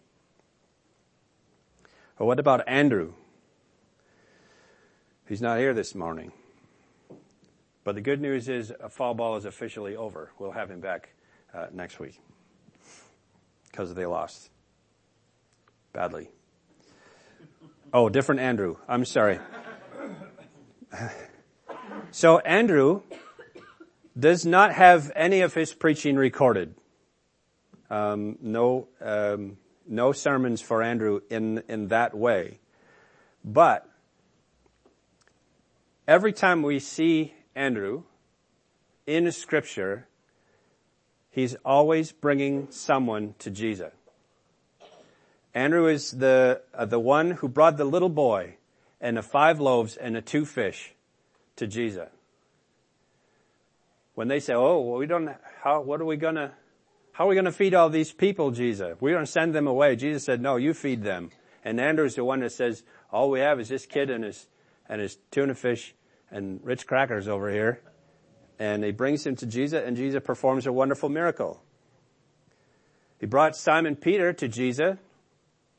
But 2.18 2.26
what 2.26 2.40
about 2.40 2.68
Andrew? 2.68 3.14
He's 5.28 5.44
not 5.44 5.60
here 5.60 5.76
this 5.76 5.94
morning. 5.94 6.32
But 7.84 7.96
the 7.96 8.02
good 8.02 8.22
news 8.22 8.48
is 8.48 8.72
a 8.80 8.90
fall 8.90 9.14
ball 9.14 9.38
is 9.38 9.46
officially 9.46 9.96
over. 9.96 10.32
We'll 10.38 10.52
have 10.52 10.70
him 10.70 10.82
back 10.82 11.10
uh, 11.54 11.68
next 11.74 12.00
week 12.00 12.20
because 13.72 13.94
they 13.96 14.06
lost 14.06 14.50
badly. 15.92 16.30
Oh, 17.94 18.08
different 18.08 18.42
Andrew. 18.42 18.78
I'm 18.88 19.04
sorry. 19.04 19.40
so 22.12 22.40
Andrew 22.40 23.02
does 24.18 24.46
not 24.46 24.74
have 24.74 25.12
any 25.16 25.42
of 25.42 25.54
his 25.54 25.74
preaching 25.74 26.16
recorded. 26.16 26.76
Um, 27.90 28.38
no, 28.42 28.88
um, 29.02 29.58
no 29.88 30.12
sermons 30.12 30.62
for 30.62 30.84
Andrew 30.84 31.22
in 31.30 31.64
in 31.68 31.88
that 31.88 32.16
way. 32.16 32.60
But 33.44 33.90
every 36.08 36.32
time 36.32 36.62
we 36.62 36.80
see 36.80 37.34
Andrew 37.56 38.04
in 39.06 39.32
Scripture, 39.32 40.08
he's 41.30 41.56
always 41.66 42.12
bringing 42.12 42.72
someone 42.72 43.36
to 43.40 43.50
Jesus. 43.50 43.92
Andrew 45.54 45.88
is 45.88 46.12
the 46.12 46.62
uh, 46.74 46.86
the 46.86 47.00
one 47.00 47.32
who 47.32 47.50
brought 47.50 47.78
the 47.78 47.86
little 47.86 48.10
boy 48.10 48.56
and 49.02 49.18
the 49.18 49.22
five 49.22 49.60
loaves 49.60 49.98
and 49.98 50.16
the 50.16 50.22
two 50.22 50.46
fish 50.46 50.94
to 51.58 51.68
Jesus. 51.68 52.08
When 54.16 54.30
they 54.30 54.40
say, 54.40 54.54
"Oh, 54.54 54.80
well, 54.80 54.98
we 54.98 55.08
don't 55.08 55.30
how 55.62 55.82
what 55.82 56.00
are 56.00 56.06
we 56.06 56.18
to 56.18 56.52
how 57.14 57.26
are 57.26 57.28
we 57.28 57.42
to 57.42 57.52
feed 57.52 57.74
all 57.74 57.90
these 57.90 58.14
people, 58.14 58.52
Jesus? 58.52 58.96
We're 59.02 59.20
to 59.20 59.26
send 59.26 59.54
them 59.54 59.68
away." 59.68 59.98
Jesus 59.98 60.24
said, 60.24 60.42
"No, 60.42 60.56
you 60.56 60.74
feed 60.74 61.04
them." 61.04 61.32
And 61.66 61.82
Andrew's 61.82 62.16
the 62.16 62.24
one 62.24 62.40
that 62.40 62.54
says, 62.54 62.84
"All 63.12 63.30
we 63.30 63.42
have 63.42 63.60
is 63.60 63.68
this 63.68 63.86
kid 63.86 64.10
and 64.10 64.24
his 64.24 64.48
and 64.88 65.02
his 65.02 65.18
tuna 65.32 65.56
fish 65.56 65.94
and 66.32 66.60
Ritz 66.64 66.84
crackers 66.84 67.28
over 67.28 67.52
here." 67.52 67.82
And 68.58 68.84
he 68.84 68.92
brings 68.92 69.26
him 69.26 69.36
to 69.38 69.46
Jesus 69.46 69.84
and 69.86 69.98
Jesus 69.98 70.22
performs 70.24 70.68
a 70.68 70.72
wonderful 70.72 71.10
miracle. 71.10 71.62
He 73.20 73.26
brought 73.26 73.56
Simon 73.56 73.96
Peter 73.96 74.34
to 74.34 74.48
Jesus 74.48 74.98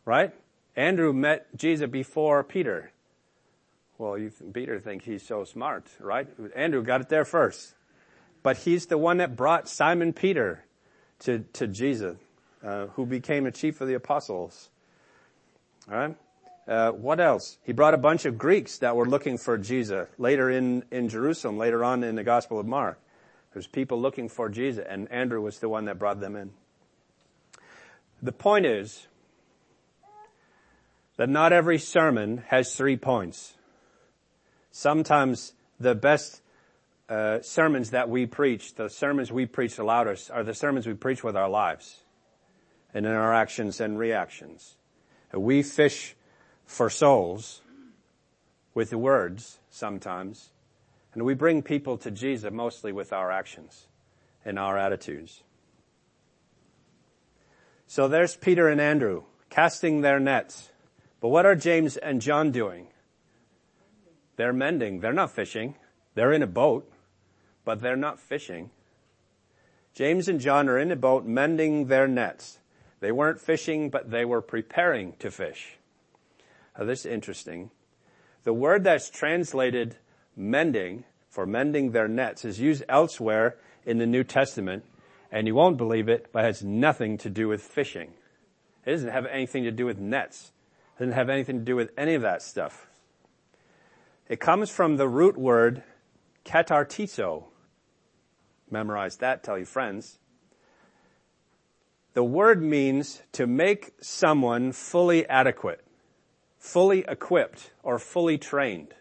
Right? 0.05 0.33
Andrew 0.75 1.13
met 1.13 1.47
Jesus 1.57 1.89
before 1.89 2.43
Peter. 2.43 2.91
Well, 3.99 4.19
you, 4.19 4.33
Peter 4.53 4.81
thinks 4.81 5.05
he's 5.05 5.23
so 5.23 5.45
smart, 5.45 5.87
right? 6.01 6.27
Andrew 6.57 6.83
got 6.83 7.03
it 7.03 7.09
there 7.09 7.25
first. 7.25 7.75
But 8.43 8.59
he's 8.59 8.87
the 8.87 8.99
one 8.99 9.19
that 9.19 9.37
brought 9.37 9.69
Simon 9.69 10.13
Peter 10.13 10.65
to, 11.21 11.41
to 11.53 11.69
Jesus, 11.69 12.17
uh, 12.65 12.87
who 12.87 13.07
became 13.07 13.47
a 13.47 13.53
chief 13.53 13.81
of 13.81 13.87
the 13.87 13.95
apostles. 13.95 14.71
All 15.89 15.97
right? 15.97 16.17
Uh, 16.67 16.93
what 16.93 17.21
else? 17.21 17.59
He 17.65 17.73
brought 17.73 17.95
a 17.95 17.99
bunch 17.99 18.25
of 18.25 18.39
Greeks 18.39 18.79
that 18.79 18.95
were 18.95 19.07
looking 19.07 19.37
for 19.37 19.59
Jesus 19.59 20.09
later 20.19 20.51
in, 20.51 20.85
in 20.91 21.09
Jerusalem, 21.09 21.59
later 21.59 21.85
on 21.85 22.05
in 22.05 22.15
the 22.15 22.25
Gospel 22.25 22.61
of 22.61 22.67
Mark. 22.67 23.01
There's 23.53 23.67
people 23.67 24.01
looking 24.01 24.29
for 24.29 24.49
Jesus, 24.49 24.85
and 24.89 25.11
Andrew 25.11 25.41
was 25.41 25.59
the 25.59 25.69
one 25.69 25.87
that 25.87 25.99
brought 25.99 26.21
them 26.21 26.37
in. 26.37 26.53
The 28.23 28.33
point 28.33 28.65
is, 28.65 29.07
that 31.17 31.29
not 31.29 31.53
every 31.53 31.79
sermon 31.79 32.43
has 32.49 32.75
three 32.75 32.97
points. 32.97 33.55
Sometimes 34.71 35.53
the 35.79 35.95
best 35.95 36.41
uh, 37.09 37.41
sermons 37.43 37.91
that 37.91 38.09
we 38.09 38.27
preach, 38.27 38.75
the 38.75 38.89
sermons 38.89 39.31
we 39.31 39.47
preach 39.47 39.77
the 39.77 39.85
loudest, 39.85 40.31
are 40.31 40.43
the 40.43 40.55
sermons 40.55 40.87
we 40.87 40.95
preach 40.95 41.23
with 41.23 41.37
our 41.37 41.49
lives 41.49 42.01
and 42.95 43.05
in 43.05 43.13
our 43.13 43.35
actions 43.35 43.81
and 43.81 43.99
reactions. 43.99 44.77
We 45.33 45.63
fish 45.63 46.17
for 46.67 46.89
souls 46.91 47.63
with 48.75 48.91
the 48.91 48.99
words 48.99 49.59
sometimes, 49.71 50.51
and 51.15 51.25
we 51.25 51.35
bring 51.35 51.63
people 51.63 51.99
to 51.99 52.11
Jesus 52.11 52.53
mostly 52.53 52.93
with 52.93 53.13
our 53.13 53.31
actions 53.31 53.87
and 54.45 54.59
our 54.59 54.79
attitudes. 54.79 55.43
So 57.87 58.09
there's 58.09 58.37
Peter 58.37 58.69
and 58.69 58.81
Andrew 58.81 59.25
casting 59.51 60.01
their 60.01 60.19
nets 60.19 60.73
but 61.23 61.29
what 61.29 61.47
are 61.47 61.55
James 61.55 61.97
and 61.97 62.21
John 62.21 62.51
doing? 62.51 62.89
They're 64.35 64.53
mending. 64.53 64.99
They're 64.99 65.13
not 65.13 65.31
fishing. 65.31 65.77
They're 66.17 66.33
in 66.33 66.43
a 66.43 66.49
boat, 66.49 66.93
but 67.65 67.81
they're 67.81 67.95
not 67.95 68.19
fishing. 68.19 68.71
James 69.95 70.27
and 70.27 70.41
John 70.41 70.69
are 70.69 70.79
in 70.79 70.91
a 70.91 70.97
boat 70.97 71.25
mending 71.25 71.87
their 71.87 72.09
nets. 72.09 72.59
They 72.99 73.13
weren't 73.13 73.41
fishing, 73.41 73.89
but 73.89 74.11
they 74.11 74.25
were 74.25 74.43
preparing 74.43 75.13
to 75.21 75.31
fish. 75.31 75.79
Now 76.79 76.85
this 76.85 77.01
is 77.01 77.07
interesting. 77.07 77.71
The 78.45 78.53
word 78.53 78.85
that's 78.85 79.11
translated 79.11 79.97
mending 80.37 81.05
for 81.29 81.47
mending 81.47 81.93
their 81.93 82.09
nets 82.09 82.45
is 82.45 82.61
used 82.61 82.85
elsewhere 82.89 83.57
in 83.85 83.99
the 83.99 84.07
New 84.07 84.23
Testament, 84.23 84.85
and 85.31 85.47
you 85.47 85.55
won't 85.55 85.79
believe 85.79 86.09
it, 86.09 86.31
but 86.33 86.45
it 86.45 86.49
has 86.49 86.63
nothing 86.63 87.17
to 87.19 87.31
do 87.31 87.49
with 87.49 87.63
fishing. 87.63 88.13
It 88.85 88.91
doesn't 88.91 89.11
have 89.11 89.27
anything 89.27 89.65
to 89.65 89.71
do 89.71 89.87
with 89.87 89.99
nets. 89.99 90.53
It 90.97 90.99
doesn't 90.99 91.15
have 91.15 91.31
anything 91.31 91.59
to 91.61 91.65
do 91.65 91.77
with 91.77 91.91
any 91.97 92.15
of 92.15 92.23
that 92.23 92.43
stuff. 92.43 92.87
It 94.29 94.41
comes 94.41 94.71
from 94.71 94.97
the 94.97 95.09
root 95.09 95.39
word 95.39 95.83
katartizo. 96.45 97.45
Memorize 98.71 99.17
that, 99.17 99.43
tell 99.43 99.57
your 99.57 99.67
friends. 99.67 100.19
The 102.15 102.25
word 102.25 102.63
means 102.63 103.23
to 103.33 103.47
make 103.47 103.93
someone 104.01 104.73
fully 104.73 105.27
adequate, 105.29 105.82
fully 106.63 107.05
equipped, 107.09 107.73
or 107.83 107.99
fully 107.99 108.39
trained. 108.39 108.95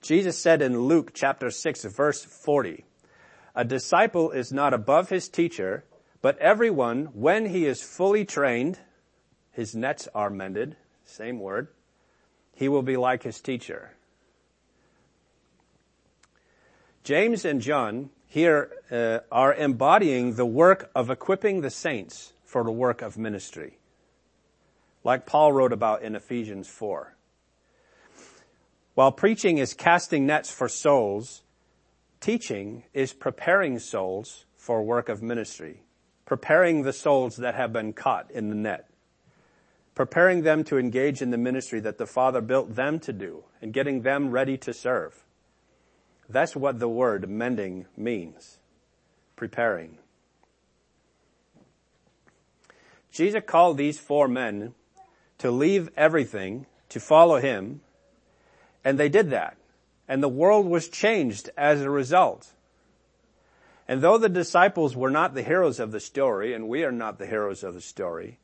Jesus 0.00 0.38
said 0.38 0.62
in 0.62 0.80
Luke 0.80 1.12
chapter 1.12 1.50
6 1.50 1.84
verse 1.84 2.24
40, 2.24 2.86
a 3.54 3.64
disciple 3.64 4.30
is 4.30 4.50
not 4.50 4.72
above 4.72 5.10
his 5.10 5.28
teacher, 5.28 5.84
but 6.22 6.38
everyone, 6.38 7.10
when 7.12 7.44
he 7.44 7.66
is 7.66 7.82
fully 7.82 8.24
trained, 8.24 8.78
his 9.52 9.74
nets 9.74 10.08
are 10.14 10.30
mended, 10.30 10.76
same 11.04 11.38
word, 11.38 11.68
he 12.54 12.70
will 12.70 12.82
be 12.82 12.96
like 12.96 13.24
his 13.24 13.38
teacher. 13.38 13.92
James 17.04 17.44
and 17.44 17.60
John 17.60 18.08
here 18.26 18.70
uh, 18.90 19.18
are 19.30 19.52
embodying 19.52 20.36
the 20.36 20.46
work 20.46 20.90
of 20.94 21.10
equipping 21.10 21.60
the 21.60 21.70
saints 21.70 22.32
for 22.46 22.64
the 22.64 22.72
work 22.72 23.02
of 23.02 23.18
ministry. 23.18 23.76
Like 25.04 25.26
Paul 25.26 25.52
wrote 25.52 25.72
about 25.72 26.02
in 26.02 26.14
Ephesians 26.14 26.68
4. 26.68 27.16
While 28.94 29.12
preaching 29.12 29.58
is 29.58 29.74
casting 29.74 30.26
nets 30.26 30.50
for 30.50 30.68
souls, 30.68 31.42
teaching 32.20 32.84
is 32.92 33.12
preparing 33.12 33.78
souls 33.78 34.44
for 34.56 34.82
work 34.82 35.08
of 35.08 35.22
ministry 35.22 35.82
preparing 36.32 36.82
the 36.82 36.92
souls 36.94 37.36
that 37.36 37.54
have 37.54 37.74
been 37.74 37.92
caught 37.92 38.30
in 38.30 38.48
the 38.48 38.54
net, 38.54 38.88
preparing 39.94 40.42
them 40.42 40.64
to 40.64 40.78
engage 40.78 41.20
in 41.20 41.30
the 41.30 41.36
ministry 41.36 41.80
that 41.80 41.98
the 41.98 42.06
Father 42.06 42.40
built 42.40 42.74
them 42.74 42.98
to 42.98 43.12
do 43.12 43.44
and 43.60 43.72
getting 43.72 44.00
them 44.00 44.30
ready 44.30 44.56
to 44.56 44.72
serve. 44.72 45.24
That's 46.28 46.56
what 46.56 46.78
the 46.78 46.88
word 46.88 47.28
mending 47.28 47.86
means. 47.98 48.58
Preparing. 49.36 49.98
Jesus 53.10 53.42
called 53.46 53.76
these 53.76 53.98
four 53.98 54.26
men 54.26 54.72
to 55.42 55.50
leave 55.50 55.90
everything 55.96 56.66
to 56.88 57.00
follow 57.00 57.40
him, 57.40 57.80
and 58.84 58.96
they 58.96 59.08
did 59.08 59.30
that. 59.30 59.56
And 60.06 60.22
the 60.22 60.28
world 60.28 60.66
was 60.66 60.88
changed 60.88 61.50
as 61.56 61.80
a 61.80 61.90
result. 61.90 62.52
And 63.88 64.00
though 64.00 64.18
the 64.18 64.28
disciples 64.28 64.94
were 64.94 65.10
not 65.10 65.34
the 65.34 65.42
heroes 65.42 65.80
of 65.80 65.90
the 65.90 65.98
story, 65.98 66.54
and 66.54 66.68
we 66.68 66.84
are 66.84 66.92
not 66.92 67.18
the 67.18 67.26
heroes 67.26 67.64
of 67.64 67.74
the 67.74 67.80
story, 67.80 68.38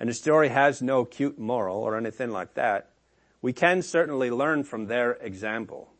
and 0.00 0.08
the 0.08 0.14
story 0.14 0.48
has 0.48 0.80
no 0.80 1.04
cute 1.04 1.38
moral 1.38 1.82
or 1.82 1.98
anything 1.98 2.30
like 2.30 2.54
that, 2.54 2.92
we 3.42 3.52
can 3.52 3.82
certainly 3.82 4.30
learn 4.30 4.64
from 4.64 4.86
their 4.86 5.12
example. 5.20 5.92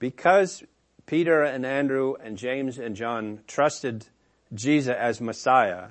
Because 0.00 0.64
Peter 1.06 1.44
and 1.44 1.64
Andrew 1.64 2.14
and 2.20 2.36
James 2.36 2.80
and 2.80 2.96
John 2.96 3.42
trusted 3.46 4.08
Jesus 4.52 4.96
as 4.98 5.20
Messiah, 5.20 5.90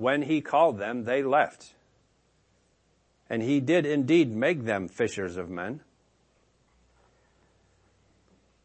when 0.00 0.22
he 0.22 0.40
called 0.40 0.78
them, 0.78 1.04
they 1.04 1.22
left. 1.22 1.74
And 3.28 3.42
he 3.42 3.60
did 3.60 3.84
indeed 3.84 4.34
make 4.34 4.64
them 4.64 4.88
fishers 4.88 5.36
of 5.36 5.50
men. 5.50 5.80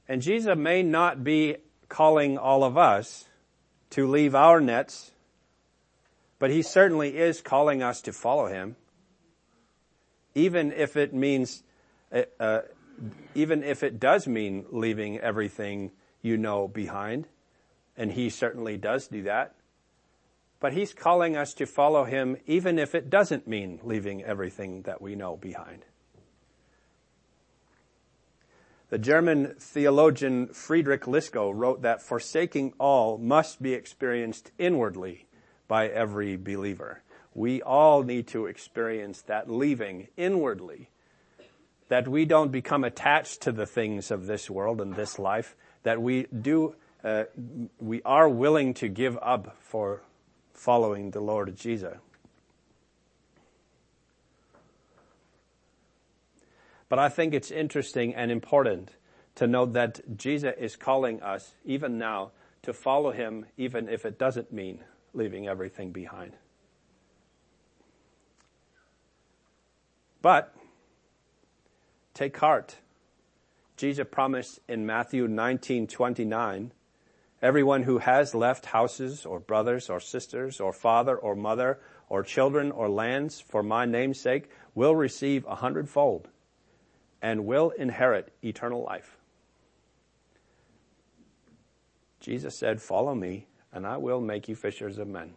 And 0.07 0.21
Jesus 0.21 0.55
may 0.55 0.81
not 0.81 1.25
be 1.25 1.57
calling 1.89 2.37
all 2.37 2.63
of 2.63 2.77
us 2.77 3.25
to 3.91 4.07
leave 4.07 4.33
our 4.33 4.61
nets, 4.61 5.11
but 6.39 6.51
he 6.51 6.61
certainly 6.61 7.17
is 7.17 7.41
calling 7.41 7.83
us 7.83 8.01
to 8.03 8.13
follow 8.13 8.47
him. 8.47 8.77
Even 10.35 10.71
if 10.71 10.95
it 10.95 11.13
means, 11.13 11.63
uh, 12.13 12.23
uh, 12.39 12.61
even 13.33 13.61
if 13.61 13.83
it 13.83 13.99
does 13.99 14.25
mean 14.25 14.65
leaving 14.71 15.19
everything 15.19 15.91
you 16.21 16.37
know 16.37 16.67
behind, 16.67 17.27
and 17.97 18.11
he 18.11 18.29
certainly 18.29 18.77
does 18.77 19.07
do 19.07 19.23
that. 19.23 19.54
But 20.59 20.73
he's 20.73 20.93
calling 20.93 21.35
us 21.35 21.53
to 21.55 21.65
follow 21.65 22.05
him 22.05 22.37
even 22.47 22.79
if 22.79 22.95
it 22.95 23.09
doesn't 23.09 23.47
mean 23.47 23.79
leaving 23.83 24.23
everything 24.23 24.83
that 24.83 25.01
we 25.01 25.15
know 25.15 25.37
behind. 25.37 25.85
The 28.89 28.99
German 28.99 29.55
theologian 29.59 30.47
Friedrich 30.47 31.03
Listgow 31.03 31.51
wrote 31.53 31.81
that 31.81 32.01
forsaking 32.01 32.73
all 32.79 33.17
must 33.17 33.61
be 33.61 33.73
experienced 33.73 34.51
inwardly 34.57 35.25
by 35.67 35.87
every 35.87 36.37
believer. 36.37 37.01
We 37.33 37.61
all 37.61 38.03
need 38.03 38.27
to 38.27 38.45
experience 38.45 39.21
that 39.23 39.49
leaving 39.49 40.07
inwardly. 40.15 40.89
That 41.89 42.07
we 42.07 42.25
don't 42.25 42.51
become 42.51 42.83
attached 42.83 43.41
to 43.41 43.51
the 43.51 43.65
things 43.65 44.11
of 44.11 44.27
this 44.27 44.49
world 44.49 44.79
and 44.79 44.95
this 44.95 45.19
life. 45.19 45.55
That 45.83 46.01
we 46.01 46.27
do, 46.27 46.75
uh, 47.03 47.25
we 47.79 48.01
are 48.03 48.29
willing 48.29 48.73
to 48.75 48.87
give 48.87 49.17
up 49.21 49.57
for 49.59 50.03
following 50.55 51.11
the 51.11 51.19
Lord 51.19 51.55
Jesus. 51.55 51.97
But 56.87 56.99
I 56.99 57.09
think 57.09 57.33
it's 57.33 57.51
interesting 57.51 58.15
and 58.15 58.31
important 58.31 58.91
to 59.35 59.47
note 59.47 59.73
that 59.73 60.17
Jesus 60.17 60.53
is 60.57 60.75
calling 60.75 61.21
us, 61.21 61.55
even 61.65 61.97
now, 61.97 62.31
to 62.61 62.73
follow 62.73 63.11
him, 63.11 63.45
even 63.57 63.89
if 63.89 64.05
it 64.05 64.17
doesn't 64.17 64.51
mean 64.51 64.79
leaving 65.13 65.47
everything 65.47 65.91
behind. 65.91 66.33
But 70.21 70.55
take 72.13 72.37
heart. 72.37 72.77
Jesus 73.77 74.07
promised 74.09 74.59
in 74.67 74.85
Matthew 74.85 75.27
19:29, 75.27 76.71
everyone 77.41 77.83
who 77.83 77.99
has 77.99 78.33
left 78.33 78.67
houses 78.67 79.25
or 79.25 79.39
brothers 79.39 79.89
or 79.89 79.99
sisters 79.99 80.59
or 80.59 80.73
father 80.73 81.15
or 81.15 81.35
mother 81.35 81.79
or 82.09 82.23
children 82.23 82.71
or 82.71 82.89
lands 82.89 83.41
for 83.41 83.63
my 83.63 83.85
name's 83.85 84.19
sake 84.19 84.49
will 84.73 84.95
receive 84.95 85.45
a 85.45 85.55
hundredfold 85.55 86.27
and 87.21 87.45
will 87.45 87.71
inherit 87.71 88.31
eternal 88.43 88.83
life. 88.83 89.17
Jesus 92.19 92.57
said, 92.57 92.81
Follow 92.81 93.13
me, 93.13 93.47
and 93.71 93.85
I 93.85 93.97
will 93.97 94.21
make 94.21 94.47
you 94.47 94.55
fishers 94.55 94.97
of 94.97 95.07
men. 95.07 95.33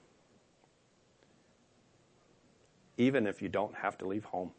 Even 2.97 3.27
if 3.27 3.43
you 3.43 3.49
don't 3.49 3.75
have 3.75 3.99
to 3.99 4.07
leave 4.07 4.25
home. 4.25 4.53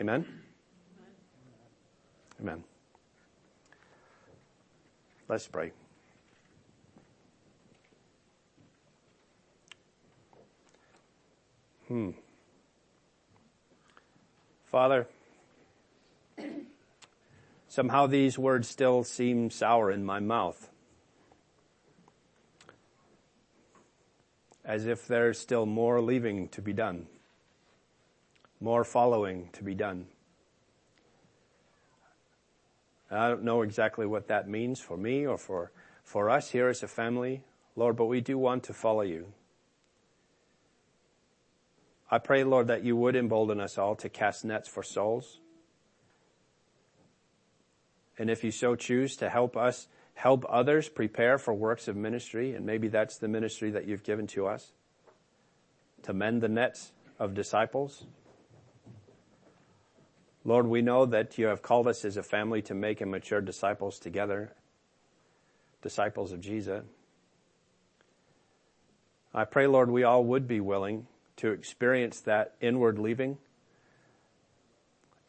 Amen? 0.00 0.24
Amen. 2.40 2.64
Let's 5.28 5.46
pray. 5.46 5.72
Hmm. 11.86 12.10
Father, 14.64 15.06
somehow 17.68 18.06
these 18.06 18.38
words 18.38 18.68
still 18.68 19.04
seem 19.04 19.50
sour 19.50 19.90
in 19.90 20.04
my 20.04 20.20
mouth. 20.20 20.70
As 24.64 24.86
if 24.86 25.06
there's 25.06 25.38
still 25.38 25.66
more 25.66 26.00
leaving 26.00 26.48
to 26.48 26.60
be 26.60 26.72
done 26.72 27.06
more 28.60 28.84
following 28.84 29.48
to 29.52 29.62
be 29.62 29.74
done. 29.74 30.06
I 33.10 33.28
don't 33.28 33.44
know 33.44 33.62
exactly 33.62 34.06
what 34.06 34.28
that 34.28 34.48
means 34.48 34.80
for 34.80 34.96
me 34.96 35.26
or 35.26 35.38
for, 35.38 35.72
for 36.04 36.28
us 36.28 36.50
here 36.50 36.68
as 36.68 36.82
a 36.82 36.88
family, 36.88 37.42
Lord, 37.74 37.96
but 37.96 38.06
we 38.06 38.20
do 38.20 38.36
want 38.36 38.64
to 38.64 38.72
follow 38.74 39.02
you. 39.02 39.32
I 42.10 42.18
pray, 42.18 42.44
Lord, 42.44 42.68
that 42.68 42.84
you 42.84 42.96
would 42.96 43.16
embolden 43.16 43.60
us 43.60 43.78
all 43.78 43.94
to 43.96 44.08
cast 44.08 44.44
nets 44.44 44.68
for 44.68 44.82
souls. 44.82 45.40
And 48.18 48.30
if 48.30 48.42
you 48.42 48.50
so 48.50 48.74
choose 48.74 49.16
to 49.16 49.28
help 49.28 49.56
us 49.56 49.88
help 50.18 50.44
others 50.48 50.88
prepare 50.88 51.38
for 51.38 51.54
works 51.54 51.86
of 51.86 51.94
ministry, 51.94 52.52
and 52.52 52.66
maybe 52.66 52.88
that's 52.88 53.18
the 53.18 53.28
ministry 53.28 53.70
that 53.70 53.86
you've 53.86 54.02
given 54.02 54.26
to 54.26 54.48
us, 54.48 54.72
to 56.02 56.12
mend 56.12 56.42
the 56.42 56.48
nets 56.48 56.90
of 57.20 57.34
disciples. 57.34 58.04
Lord, 60.48 60.66
we 60.66 60.80
know 60.80 61.04
that 61.04 61.36
you 61.36 61.48
have 61.48 61.60
called 61.60 61.86
us 61.86 62.06
as 62.06 62.16
a 62.16 62.22
family 62.22 62.62
to 62.62 62.74
make 62.74 63.02
and 63.02 63.10
mature 63.10 63.42
disciples 63.42 63.98
together, 63.98 64.54
disciples 65.82 66.32
of 66.32 66.40
Jesus. 66.40 66.84
I 69.34 69.44
pray, 69.44 69.66
Lord, 69.66 69.90
we 69.90 70.04
all 70.04 70.24
would 70.24 70.48
be 70.48 70.60
willing 70.60 71.06
to 71.36 71.50
experience 71.50 72.20
that 72.20 72.54
inward 72.62 72.98
leaving, 72.98 73.36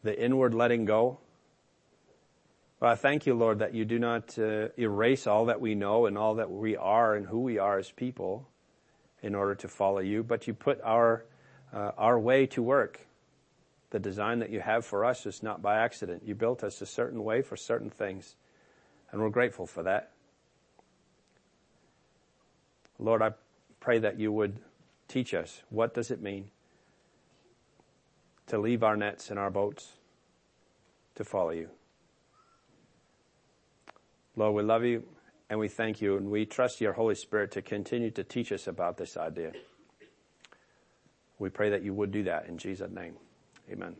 the 0.02 0.18
inward 0.18 0.54
letting 0.54 0.86
go. 0.86 1.18
But 2.78 2.88
I 2.88 2.94
thank 2.94 3.26
you, 3.26 3.34
Lord, 3.34 3.58
that 3.58 3.74
you 3.74 3.84
do 3.84 3.98
not 3.98 4.38
uh, 4.38 4.68
erase 4.78 5.26
all 5.26 5.44
that 5.44 5.60
we 5.60 5.74
know 5.74 6.06
and 6.06 6.16
all 6.16 6.36
that 6.36 6.50
we 6.50 6.78
are 6.78 7.14
and 7.14 7.26
who 7.26 7.40
we 7.40 7.58
are 7.58 7.78
as 7.78 7.90
people 7.90 8.48
in 9.22 9.34
order 9.34 9.54
to 9.56 9.68
follow 9.68 10.00
you, 10.00 10.22
but 10.22 10.46
you 10.46 10.54
put 10.54 10.80
our, 10.80 11.26
uh, 11.74 11.90
our 11.98 12.18
way 12.18 12.46
to 12.46 12.62
work 12.62 13.06
the 13.90 13.98
design 13.98 14.38
that 14.38 14.50
you 14.50 14.60
have 14.60 14.84
for 14.84 15.04
us 15.04 15.26
is 15.26 15.42
not 15.42 15.60
by 15.62 15.78
accident. 15.78 16.22
You 16.24 16.34
built 16.34 16.62
us 16.62 16.80
a 16.80 16.86
certain 16.86 17.24
way 17.24 17.42
for 17.42 17.56
certain 17.56 17.90
things, 17.90 18.36
and 19.10 19.20
we're 19.20 19.30
grateful 19.30 19.66
for 19.66 19.82
that. 19.82 20.10
Lord, 22.98 23.22
I 23.22 23.32
pray 23.80 23.98
that 23.98 24.18
you 24.18 24.30
would 24.30 24.58
teach 25.08 25.34
us 25.34 25.62
what 25.70 25.94
does 25.94 26.10
it 26.10 26.22
mean 26.22 26.50
to 28.46 28.58
leave 28.58 28.82
our 28.82 28.96
nets 28.96 29.30
and 29.30 29.38
our 29.38 29.50
boats 29.50 29.92
to 31.16 31.24
follow 31.24 31.50
you. 31.50 31.68
Lord, 34.36 34.54
we 34.54 34.62
love 34.62 34.84
you 34.84 35.04
and 35.48 35.58
we 35.58 35.68
thank 35.68 36.00
you 36.00 36.16
and 36.16 36.30
we 36.30 36.46
trust 36.46 36.80
your 36.80 36.92
Holy 36.92 37.14
Spirit 37.14 37.50
to 37.52 37.62
continue 37.62 38.10
to 38.12 38.22
teach 38.22 38.52
us 38.52 38.66
about 38.66 38.96
this 38.96 39.16
idea. 39.16 39.52
We 41.38 41.48
pray 41.48 41.70
that 41.70 41.82
you 41.82 41.94
would 41.94 42.12
do 42.12 42.24
that 42.24 42.46
in 42.46 42.58
Jesus' 42.58 42.90
name. 42.90 43.16
Amen. 43.70 43.94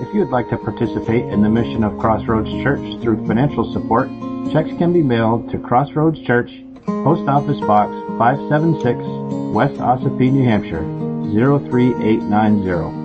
If 0.00 0.14
you 0.14 0.20
would 0.20 0.30
like 0.30 0.48
to 0.50 0.56
participate 0.56 1.24
in 1.26 1.42
the 1.42 1.48
mission 1.48 1.84
of 1.84 1.98
Crossroads 1.98 2.50
Church 2.62 2.80
through 3.02 3.26
financial 3.26 3.72
support, 3.72 4.08
checks 4.52 4.70
can 4.78 4.92
be 4.92 5.02
mailed 5.02 5.50
to 5.50 5.58
Crossroads 5.58 6.20
Church, 6.26 6.50
Post 6.86 7.28
Office 7.28 7.60
Box 7.60 7.92
576, 8.18 8.98
West 9.54 9.80
Ossipee, 9.80 10.32
New 10.32 10.44
Hampshire 10.44 10.82
03890. 11.32 13.01